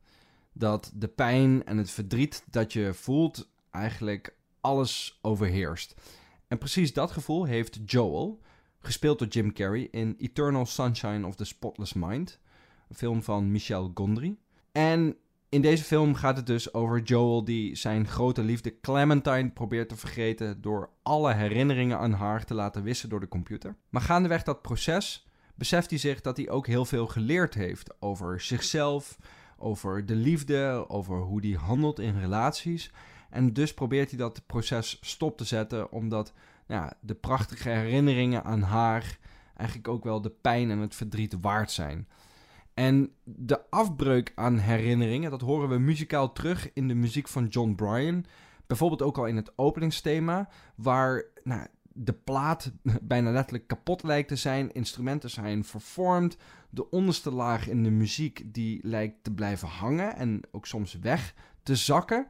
Dat 0.54 0.92
de 0.96 1.08
pijn 1.08 1.66
en 1.66 1.78
het 1.78 1.92
verdriet 1.92 2.44
dat 2.50 2.74
je 2.74 2.94
voelt 2.94 3.50
eigenlijk 3.72 4.36
alles 4.62 5.20
overheerst. 5.22 5.96
En 6.48 6.58
precies 6.58 6.94
dat 6.94 7.12
gevoel 7.12 7.44
heeft 7.44 7.80
Joel, 7.86 8.40
gespeeld 8.80 9.20
door 9.20 9.28
Jim 9.28 9.54
Carrey 9.54 9.88
in 9.92 10.16
Eternal 10.18 10.66
Sunshine 10.66 11.28
of 11.28 11.36
the 11.36 11.46
Spotless 11.46 11.94
Mind, 11.94 12.40
een 12.90 12.96
film 12.96 13.24
van 13.24 13.52
Michel 13.52 13.92
Gondry. 13.94 14.38
En 14.72 15.16
in 15.50 15.62
deze 15.62 15.84
film 15.84 16.16
gaat 16.16 16.38
het 16.38 16.48
dus 16.48 16.74
over 16.74 17.02
Joel 17.02 17.44
die 17.44 17.76
zijn 17.76 18.08
grote 18.08 18.44
liefde 18.44 18.80
Clementine 18.80 19.50
probeert 19.50 19.90
te 19.90 19.96
vergeten 19.96 20.62
door 20.62 20.90
alle 21.04 21.34
herinneringen 21.34 21.98
aan 21.98 22.14
haar 22.14 22.46
te 22.46 22.54
laten 22.54 22.84
wissen 22.84 23.10
door 23.10 23.20
de 23.20 23.28
computer. 23.28 23.76
Maar 23.90 24.02
gaandeweg 24.02 24.44
dat 24.44 24.62
proces 24.62 25.32
beseft 25.56 25.90
hij 25.90 26.00
zich 26.00 26.22
dat 26.22 26.38
hij 26.38 26.50
ook 26.50 26.68
heel 26.68 26.86
veel 26.86 27.08
geleerd 27.08 27.54
heeft 27.54 28.02
over 28.02 28.42
zichzelf, 28.42 29.18
over 29.58 30.06
de 30.06 30.16
liefde, 30.16 30.86
over 30.88 31.18
hoe 31.18 31.48
hij 31.48 31.60
handelt 31.60 32.00
in 32.00 32.20
relaties. 32.20 32.92
En 33.30 33.54
dus 33.54 33.74
probeert 33.74 34.10
hij 34.10 34.20
dat 34.20 34.46
proces 34.46 34.98
stop 35.02 35.38
te 35.38 35.44
zetten, 35.44 35.92
omdat 35.92 36.34
ja, 36.68 36.94
de 37.00 37.16
prachtige 37.16 37.70
herinneringen 37.70 38.44
aan 38.44 38.62
haar 38.62 39.18
eigenlijk 39.56 39.88
ook 39.88 40.04
wel 40.04 40.22
de 40.22 40.30
pijn 40.30 40.72
en 40.72 40.80
het 40.80 40.96
verdriet 40.96 41.36
waard 41.42 41.72
zijn. 41.72 42.08
En 42.74 43.12
de 43.24 43.70
afbreuk 43.70 44.32
aan 44.36 44.58
herinneringen, 44.58 45.32
dat 45.32 45.42
horen 45.42 45.70
we 45.70 45.78
muzikaal 45.78 46.32
terug 46.32 46.74
in 46.74 46.88
de 46.88 46.94
muziek 46.94 47.28
van 47.28 47.48
John 47.48 47.76
Bryan. 47.76 48.26
Bijvoorbeeld 48.68 49.02
ook 49.02 49.18
al 49.18 49.26
in 49.26 49.36
het 49.36 49.52
openingsthema, 49.56 50.50
waar 50.76 51.24
nou, 51.44 51.68
de 51.94 52.14
plaat 52.14 52.72
bijna 53.02 53.32
letterlijk 53.32 53.68
kapot 53.68 54.04
lijkt 54.04 54.28
te 54.28 54.36
zijn. 54.36 54.72
Instrumenten 54.72 55.30
zijn 55.30 55.64
vervormd. 55.64 56.38
De 56.70 56.90
onderste 56.90 57.32
laag 57.32 57.68
in 57.68 57.84
de 57.84 57.92
muziek 57.92 58.44
die 58.46 58.80
lijkt 58.84 59.24
te 59.24 59.32
blijven 59.32 59.68
hangen 59.68 60.16
en 60.16 60.42
ook 60.52 60.66
soms 60.66 61.00
weg 61.00 61.34
te 61.64 61.76
zakken. 61.76 62.28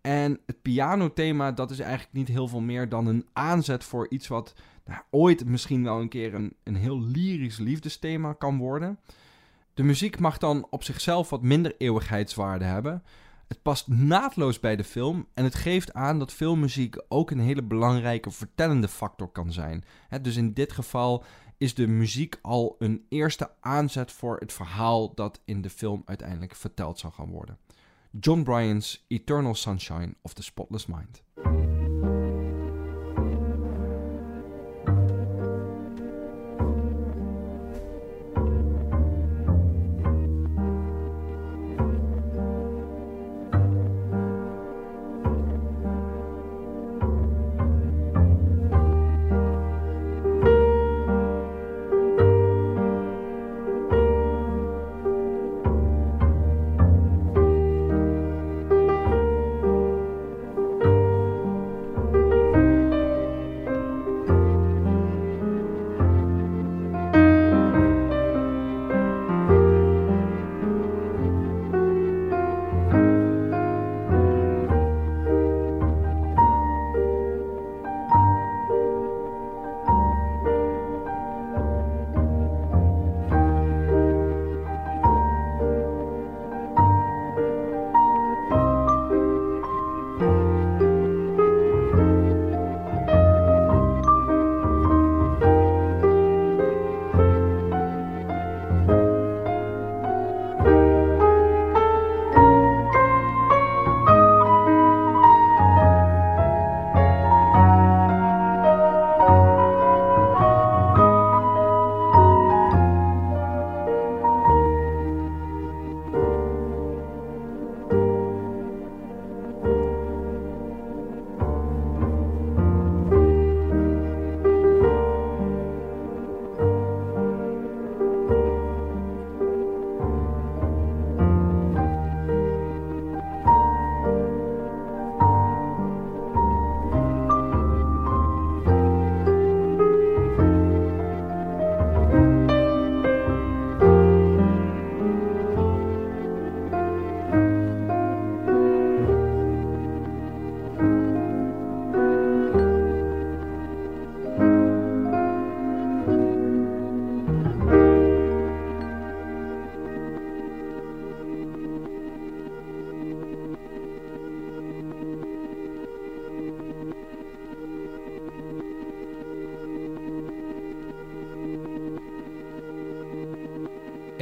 En 0.00 0.40
het 0.46 0.62
pianothema, 0.62 1.52
dat 1.52 1.70
is 1.70 1.78
eigenlijk 1.78 2.12
niet 2.12 2.28
heel 2.28 2.48
veel 2.48 2.60
meer 2.60 2.88
dan 2.88 3.06
een 3.06 3.26
aanzet 3.32 3.84
voor 3.84 4.06
iets 4.08 4.28
wat 4.28 4.54
nou, 4.84 5.00
ooit 5.10 5.44
misschien 5.44 5.82
wel 5.82 6.00
een 6.00 6.08
keer 6.08 6.34
een, 6.34 6.56
een 6.62 6.76
heel 6.76 7.00
lyrisch 7.00 7.58
liefdesthema 7.58 8.32
kan 8.32 8.58
worden. 8.58 8.98
De 9.74 9.82
muziek 9.82 10.18
mag 10.18 10.38
dan 10.38 10.66
op 10.70 10.84
zichzelf 10.84 11.30
wat 11.30 11.42
minder 11.42 11.74
eeuwigheidswaarde 11.78 12.64
hebben. 12.64 13.02
Het 13.48 13.62
past 13.62 13.88
naadloos 13.88 14.60
bij 14.60 14.76
de 14.76 14.84
film 14.84 15.26
en 15.34 15.44
het 15.44 15.54
geeft 15.54 15.92
aan 15.92 16.18
dat 16.18 16.32
filmmuziek 16.32 16.96
ook 17.08 17.30
een 17.30 17.40
hele 17.40 17.62
belangrijke 17.62 18.30
vertellende 18.30 18.88
factor 18.88 19.28
kan 19.28 19.52
zijn. 19.52 19.84
Dus 20.22 20.36
in 20.36 20.52
dit 20.52 20.72
geval 20.72 21.24
is 21.58 21.74
de 21.74 21.86
muziek 21.86 22.38
al 22.42 22.76
een 22.78 23.06
eerste 23.08 23.50
aanzet 23.60 24.12
voor 24.12 24.36
het 24.38 24.52
verhaal 24.52 25.14
dat 25.14 25.40
in 25.44 25.62
de 25.62 25.70
film 25.70 26.02
uiteindelijk 26.04 26.54
verteld 26.54 26.98
zal 26.98 27.10
gaan 27.10 27.30
worden. 27.30 27.58
John 28.20 28.42
Bryan's 28.42 29.04
Eternal 29.08 29.54
Sunshine 29.54 30.14
of 30.22 30.32
the 30.34 30.42
Spotless 30.42 30.86
Mind. 30.86 31.22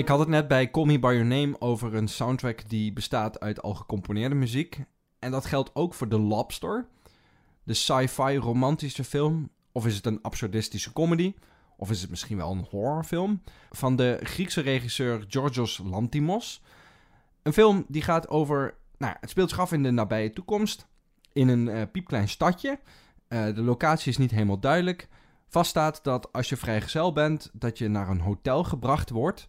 Ik 0.05 0.11
had 0.11 0.19
het 0.19 0.29
net 0.29 0.49
bij 0.49 0.71
Call 0.71 0.85
Me 0.85 0.99
By 0.99 1.07
Your 1.07 1.25
Name 1.25 1.61
over 1.61 1.95
een 1.95 2.09
soundtrack 2.09 2.69
die 2.69 2.93
bestaat 2.93 3.41
uit 3.41 3.63
al 3.63 3.75
gecomponeerde 3.75 4.35
muziek. 4.35 4.85
En 5.19 5.31
dat 5.31 5.45
geldt 5.45 5.71
ook 5.75 5.95
voor 5.95 6.09
The 6.09 6.19
Lobster. 6.19 6.87
De 7.63 7.75
sci-fi 7.75 8.37
romantische 8.37 9.05
film. 9.05 9.51
Of 9.73 9.87
is 9.87 9.97
het 9.97 10.07
een 10.07 10.19
absurdistische 10.23 10.93
comedy? 10.93 11.35
Of 11.77 11.91
is 11.91 12.01
het 12.01 12.11
misschien 12.11 12.37
wel 12.37 12.51
een 12.51 12.67
horrorfilm? 12.71 13.43
Van 13.71 13.97
de 13.97 14.19
Griekse 14.23 14.61
regisseur 14.61 15.25
Georgios 15.29 15.81
Lantimos. 15.85 16.63
Een 17.43 17.53
film 17.53 17.85
die 17.89 18.03
gaat 18.03 18.29
over... 18.29 18.75
Nou, 18.99 19.17
het 19.21 19.31
speelt 19.31 19.51
zich 19.51 19.61
af 19.61 19.73
in 19.73 19.83
de 19.83 19.91
nabije 19.91 20.31
toekomst. 20.31 20.87
In 21.33 21.49
een 21.49 21.69
eh, 21.69 21.83
piepklein 21.93 22.29
stadje. 22.29 22.81
Eh, 23.29 23.45
de 23.45 23.63
locatie 23.63 24.11
is 24.11 24.19
niet 24.19 24.31
helemaal 24.31 24.61
duidelijk. 24.61 25.09
Vaststaat 25.49 26.01
dat 26.03 26.33
als 26.33 26.49
je 26.49 26.57
vrijgezel 26.57 27.13
bent, 27.13 27.51
dat 27.53 27.79
je 27.79 27.89
naar 27.89 28.09
een 28.09 28.21
hotel 28.21 28.65
gebracht 28.65 29.11
wordt 29.11 29.49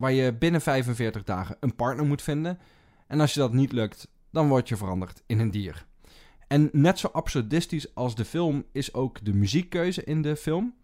waar 0.00 0.12
je 0.12 0.32
binnen 0.32 0.60
45 0.60 1.24
dagen 1.24 1.56
een 1.60 1.74
partner 1.74 2.06
moet 2.06 2.22
vinden. 2.22 2.58
En 3.06 3.20
als 3.20 3.34
je 3.34 3.40
dat 3.40 3.52
niet 3.52 3.72
lukt, 3.72 4.08
dan 4.30 4.48
word 4.48 4.68
je 4.68 4.76
veranderd 4.76 5.22
in 5.26 5.38
een 5.38 5.50
dier. 5.50 5.86
En 6.46 6.68
net 6.72 6.98
zo 6.98 7.08
absurdistisch 7.12 7.94
als 7.94 8.14
de 8.14 8.24
film 8.24 8.64
is 8.72 8.94
ook 8.94 9.24
de 9.24 9.34
muziekkeuze 9.34 10.04
in 10.04 10.22
de 10.22 10.36
film. 10.36 10.74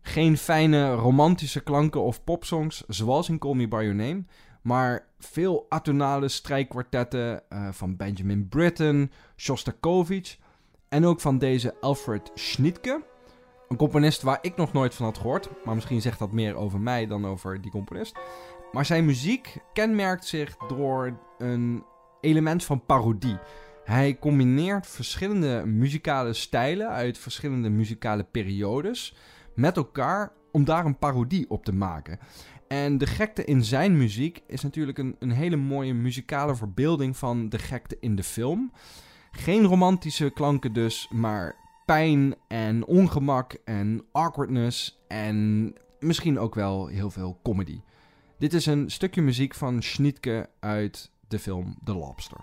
Geen 0.00 0.36
fijne 0.36 0.92
romantische 0.92 1.60
klanken 1.60 2.02
of 2.02 2.24
popsongs 2.24 2.84
zoals 2.88 3.28
in 3.28 3.38
Call 3.38 3.54
Me 3.54 3.68
By 3.68 3.76
Your 3.82 3.94
Name, 3.94 4.24
maar 4.62 5.06
veel 5.18 5.66
atonale 5.68 6.28
strijkkwartetten 6.28 7.42
uh, 7.52 7.68
van 7.70 7.96
Benjamin 7.96 8.48
Britten, 8.48 9.12
Shostakovich 9.36 10.38
en 10.88 11.04
ook 11.04 11.20
van 11.20 11.38
deze 11.38 11.80
Alfred 11.80 12.30
Schnittke. 12.34 13.11
Een 13.72 13.78
componist 13.78 14.22
waar 14.22 14.38
ik 14.42 14.56
nog 14.56 14.72
nooit 14.72 14.94
van 14.94 15.06
had 15.06 15.18
gehoord. 15.18 15.48
Maar 15.64 15.74
misschien 15.74 16.00
zegt 16.00 16.18
dat 16.18 16.32
meer 16.32 16.54
over 16.54 16.80
mij 16.80 17.06
dan 17.06 17.26
over 17.26 17.60
die 17.60 17.70
componist. 17.70 18.18
Maar 18.72 18.84
zijn 18.84 19.04
muziek 19.04 19.56
kenmerkt 19.72 20.24
zich 20.24 20.56
door 20.56 21.18
een 21.38 21.84
element 22.20 22.64
van 22.64 22.84
parodie. 22.84 23.38
Hij 23.84 24.18
combineert 24.18 24.86
verschillende 24.86 25.62
muzikale 25.66 26.32
stijlen 26.32 26.88
uit 26.88 27.18
verschillende 27.18 27.68
muzikale 27.70 28.24
periodes 28.24 29.14
met 29.54 29.76
elkaar 29.76 30.32
om 30.50 30.64
daar 30.64 30.84
een 30.84 30.98
parodie 30.98 31.50
op 31.50 31.64
te 31.64 31.74
maken. 31.74 32.18
En 32.68 32.98
de 32.98 33.06
gekte 33.06 33.44
in 33.44 33.64
zijn 33.64 33.96
muziek 33.96 34.42
is 34.46 34.62
natuurlijk 34.62 34.98
een, 34.98 35.16
een 35.18 35.32
hele 35.32 35.56
mooie 35.56 35.94
muzikale 35.94 36.54
verbeelding 36.54 37.16
van 37.16 37.48
de 37.48 37.58
gekte 37.58 37.96
in 38.00 38.16
de 38.16 38.24
film. 38.24 38.72
Geen 39.30 39.64
romantische 39.64 40.30
klanken 40.30 40.72
dus, 40.72 41.08
maar 41.10 41.61
pijn 41.92 42.34
en 42.48 42.86
ongemak 42.86 43.56
en 43.64 44.04
awkwardness 44.12 45.02
en 45.08 45.72
misschien 46.00 46.38
ook 46.38 46.54
wel 46.54 46.86
heel 46.86 47.10
veel 47.10 47.38
comedy. 47.42 47.80
Dit 48.38 48.54
is 48.54 48.66
een 48.66 48.90
stukje 48.90 49.22
muziek 49.22 49.54
van 49.54 49.82
Schnitke 49.82 50.48
uit 50.60 51.10
de 51.28 51.38
film 51.38 51.76
The 51.84 51.94
Lobster. 51.94 52.40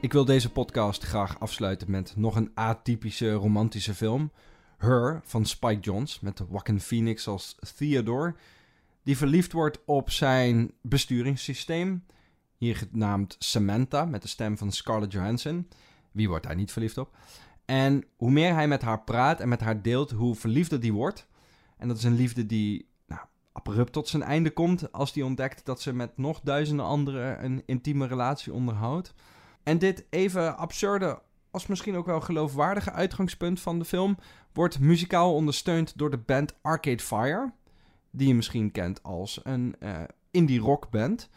Ik 0.00 0.12
wil 0.12 0.24
deze 0.24 0.50
podcast 0.50 1.02
graag 1.02 1.40
afsluiten 1.40 1.90
met 1.90 2.12
nog 2.16 2.36
een 2.36 2.50
atypische 2.54 3.32
romantische 3.32 3.94
film. 3.94 4.32
Her 4.78 5.20
van 5.24 5.44
Spike 5.44 5.80
Jonze 5.80 6.18
met 6.20 6.42
Joaquin 6.50 6.80
Phoenix 6.80 7.26
als 7.28 7.56
Theodore. 7.76 8.34
Die 9.02 9.16
verliefd 9.16 9.52
wordt 9.52 9.78
op 9.84 10.10
zijn 10.10 10.72
besturingssysteem. 10.82 12.04
Hier 12.56 12.76
genaamd 12.76 13.36
Samantha 13.38 14.04
met 14.04 14.22
de 14.22 14.28
stem 14.28 14.58
van 14.58 14.72
Scarlett 14.72 15.12
Johansson. 15.12 15.68
Wie 16.12 16.28
wordt 16.28 16.46
daar 16.46 16.56
niet 16.56 16.72
verliefd 16.72 16.98
op? 16.98 17.16
En 17.64 18.04
hoe 18.16 18.30
meer 18.30 18.54
hij 18.54 18.68
met 18.68 18.82
haar 18.82 19.02
praat 19.02 19.40
en 19.40 19.48
met 19.48 19.60
haar 19.60 19.82
deelt, 19.82 20.10
hoe 20.10 20.34
verliefder 20.34 20.80
die 20.80 20.92
wordt. 20.92 21.26
En 21.76 21.88
dat 21.88 21.96
is 21.96 22.04
een 22.04 22.16
liefde 22.16 22.46
die 22.46 22.88
nou, 23.06 23.20
abrupt 23.52 23.92
tot 23.92 24.08
zijn 24.08 24.22
einde 24.22 24.50
komt 24.50 24.92
als 24.92 25.14
hij 25.14 25.22
ontdekt 25.22 25.64
dat 25.64 25.80
ze 25.80 25.92
met 25.92 26.16
nog 26.16 26.40
duizenden 26.40 26.86
anderen 26.86 27.44
een 27.44 27.62
intieme 27.66 28.06
relatie 28.06 28.52
onderhoudt. 28.52 29.14
En 29.62 29.78
dit 29.78 30.04
even 30.10 30.56
absurde 30.56 31.22
als 31.50 31.66
misschien 31.66 31.96
ook 31.96 32.06
wel 32.06 32.20
geloofwaardige 32.20 32.92
uitgangspunt 32.92 33.60
van 33.60 33.78
de 33.78 33.84
film 33.84 34.16
wordt 34.52 34.80
muzikaal 34.80 35.34
ondersteund 35.34 35.98
door 35.98 36.10
de 36.10 36.18
band 36.18 36.54
Arcade 36.62 37.02
Fire, 37.02 37.52
die 38.10 38.28
je 38.28 38.34
misschien 38.34 38.70
kent 38.70 39.02
als 39.02 39.40
een 39.42 39.74
uh, 39.80 40.00
indie 40.30 40.60
rockband. 40.60 41.28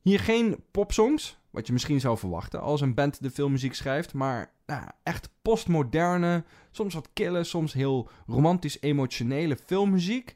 Hier 0.00 0.20
geen 0.20 0.64
popsongs, 0.70 1.38
wat 1.50 1.66
je 1.66 1.72
misschien 1.72 2.00
zou 2.00 2.18
verwachten 2.18 2.60
als 2.60 2.80
een 2.80 2.94
band 2.94 3.22
de 3.22 3.30
filmmuziek 3.30 3.74
schrijft, 3.74 4.14
maar 4.14 4.52
nou, 4.66 4.84
echt 5.02 5.28
postmoderne, 5.42 6.44
soms 6.70 6.94
wat 6.94 7.08
kille, 7.12 7.44
soms 7.44 7.72
heel 7.72 8.08
romantisch 8.26 8.80
emotionele 8.80 9.56
filmmuziek. 9.56 10.34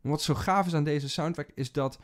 Wat 0.00 0.22
zo 0.22 0.34
gaaf 0.34 0.66
is 0.66 0.74
aan 0.74 0.84
deze 0.84 1.08
soundtrack 1.08 1.48
is 1.54 1.72
dat 1.72 1.98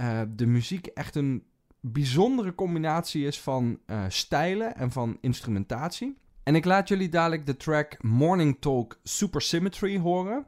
uh, 0.00 0.20
de 0.28 0.46
muziek 0.46 0.86
echt 0.86 1.14
een 1.14 1.44
bijzondere 1.80 2.54
combinatie 2.54 3.26
is 3.26 3.40
van 3.40 3.78
uh, 3.86 4.04
stijlen 4.08 4.76
en 4.76 4.90
van 4.90 5.18
instrumentatie. 5.20 6.18
En 6.42 6.54
ik 6.54 6.64
laat 6.64 6.88
jullie 6.88 7.08
dadelijk 7.08 7.46
de 7.46 7.56
track 7.56 8.02
Morning 8.02 8.56
Talk 8.60 8.98
Supersymmetry 9.02 9.98
horen. 9.98 10.46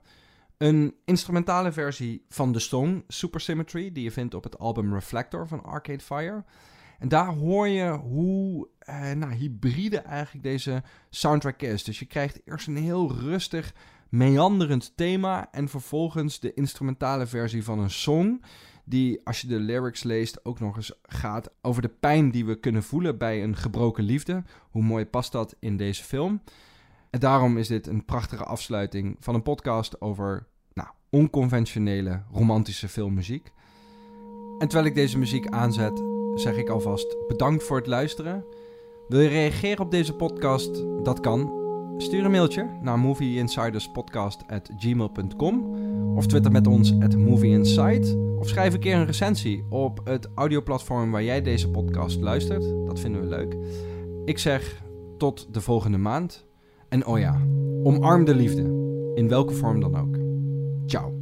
Een 0.59 0.95
instrumentale 1.05 1.73
versie 1.73 2.25
van 2.29 2.53
de 2.53 2.59
song 2.59 3.05
Supersymmetry, 3.09 3.93
die 3.93 4.05
je 4.05 4.11
vindt 4.11 4.35
op 4.35 4.45
het 4.45 4.59
album 4.59 4.95
Reflector 4.95 5.49
van 5.49 5.65
Arcade 5.65 6.01
Fire. 6.03 6.45
En 6.99 7.09
daar 7.09 7.27
hoor 7.27 7.69
je 7.69 7.91
hoe 7.91 8.69
eh, 8.79 9.13
nou, 9.13 9.33
hybride 9.33 9.99
eigenlijk 9.99 10.45
deze 10.45 10.83
soundtrack 11.11 11.63
is. 11.63 11.85
Dus 11.85 11.99
je 11.99 12.07
krijgt 12.07 12.41
eerst 12.45 12.67
een 12.67 12.77
heel 12.77 13.13
rustig, 13.13 13.75
meanderend 14.09 14.97
thema 14.97 15.49
en 15.53 15.69
vervolgens 15.69 16.41
de 16.41 16.55
instrumentale 16.55 17.27
versie 17.27 17.65
van 17.65 17.79
een 17.79 17.91
song 17.91 18.43
die, 18.85 19.21
als 19.25 19.41
je 19.41 19.47
de 19.47 19.59
lyrics 19.59 20.03
leest, 20.03 20.45
ook 20.45 20.61
nog 20.61 20.77
eens 20.77 20.93
gaat 21.03 21.51
over 21.63 21.83
de 21.83 21.89
pijn 21.89 22.31
die 22.31 22.45
we 22.45 22.55
kunnen 22.55 22.83
voelen 22.83 23.19
bij 23.19 23.43
een 23.43 23.57
gebroken 23.57 24.05
liefde. 24.05 24.43
Hoe 24.71 24.83
mooi 24.83 25.07
past 25.07 25.33
dat 25.33 25.57
in 25.59 25.77
deze 25.77 26.05
film? 26.05 26.43
En 27.11 27.21
daarom 27.21 27.57
is 27.57 27.69
dit 27.69 27.87
een 27.87 28.05
prachtige 28.05 28.45
afsluiting 28.45 29.17
van 29.21 29.35
een 29.35 29.43
podcast 29.43 30.01
over 30.01 30.47
nou, 30.73 30.89
onconventionele 31.11 32.23
romantische 32.33 32.89
filmmuziek. 32.89 33.53
En 34.59 34.69
terwijl 34.69 34.89
ik 34.89 34.95
deze 34.95 35.19
muziek 35.19 35.49
aanzet, 35.49 36.03
zeg 36.35 36.57
ik 36.57 36.69
alvast 36.69 37.17
bedankt 37.29 37.65
voor 37.65 37.77
het 37.77 37.87
luisteren. 37.87 38.45
Wil 39.09 39.21
je 39.21 39.29
reageren 39.29 39.85
op 39.85 39.91
deze 39.91 40.15
podcast? 40.15 40.85
Dat 41.05 41.21
kan. 41.21 41.61
Stuur 41.97 42.25
een 42.25 42.31
mailtje 42.31 42.79
naar 42.83 42.99
movieinsiderspodcast.gmail.com 42.99 45.77
of 46.17 46.27
twitter 46.27 46.53
met 46.53 46.67
ons 46.67 47.01
at 47.01 47.17
movieinsight. 47.17 48.32
Of 48.43 48.49
schrijf 48.49 48.75
een 48.75 48.81
keer 48.81 48.97
een 48.97 49.07
recensie 49.07 49.65
op 49.69 50.01
het 50.05 50.29
audioplatform 50.35 51.11
waar 51.11 51.23
jij 51.23 51.43
deze 51.43 51.71
podcast 51.71 52.21
luistert. 52.21 52.87
Dat 52.87 53.01
vinden 53.01 53.21
we 53.21 53.27
leuk. 53.27 53.57
Ik 54.25 54.39
zeg 54.39 54.83
tot 55.19 55.55
de 55.55 55.61
volgende 55.61 55.99
maand. 55.99 56.47
En 56.89 57.07
oh 57.07 57.19
ja, 57.19 57.41
omarm 57.83 58.25
de 58.25 58.35
liefde. 58.35 58.63
In 59.15 59.29
welke 59.29 59.55
vorm 59.55 59.81
dan 59.81 59.97
ook. 59.97 60.17
Ciao. 60.87 61.22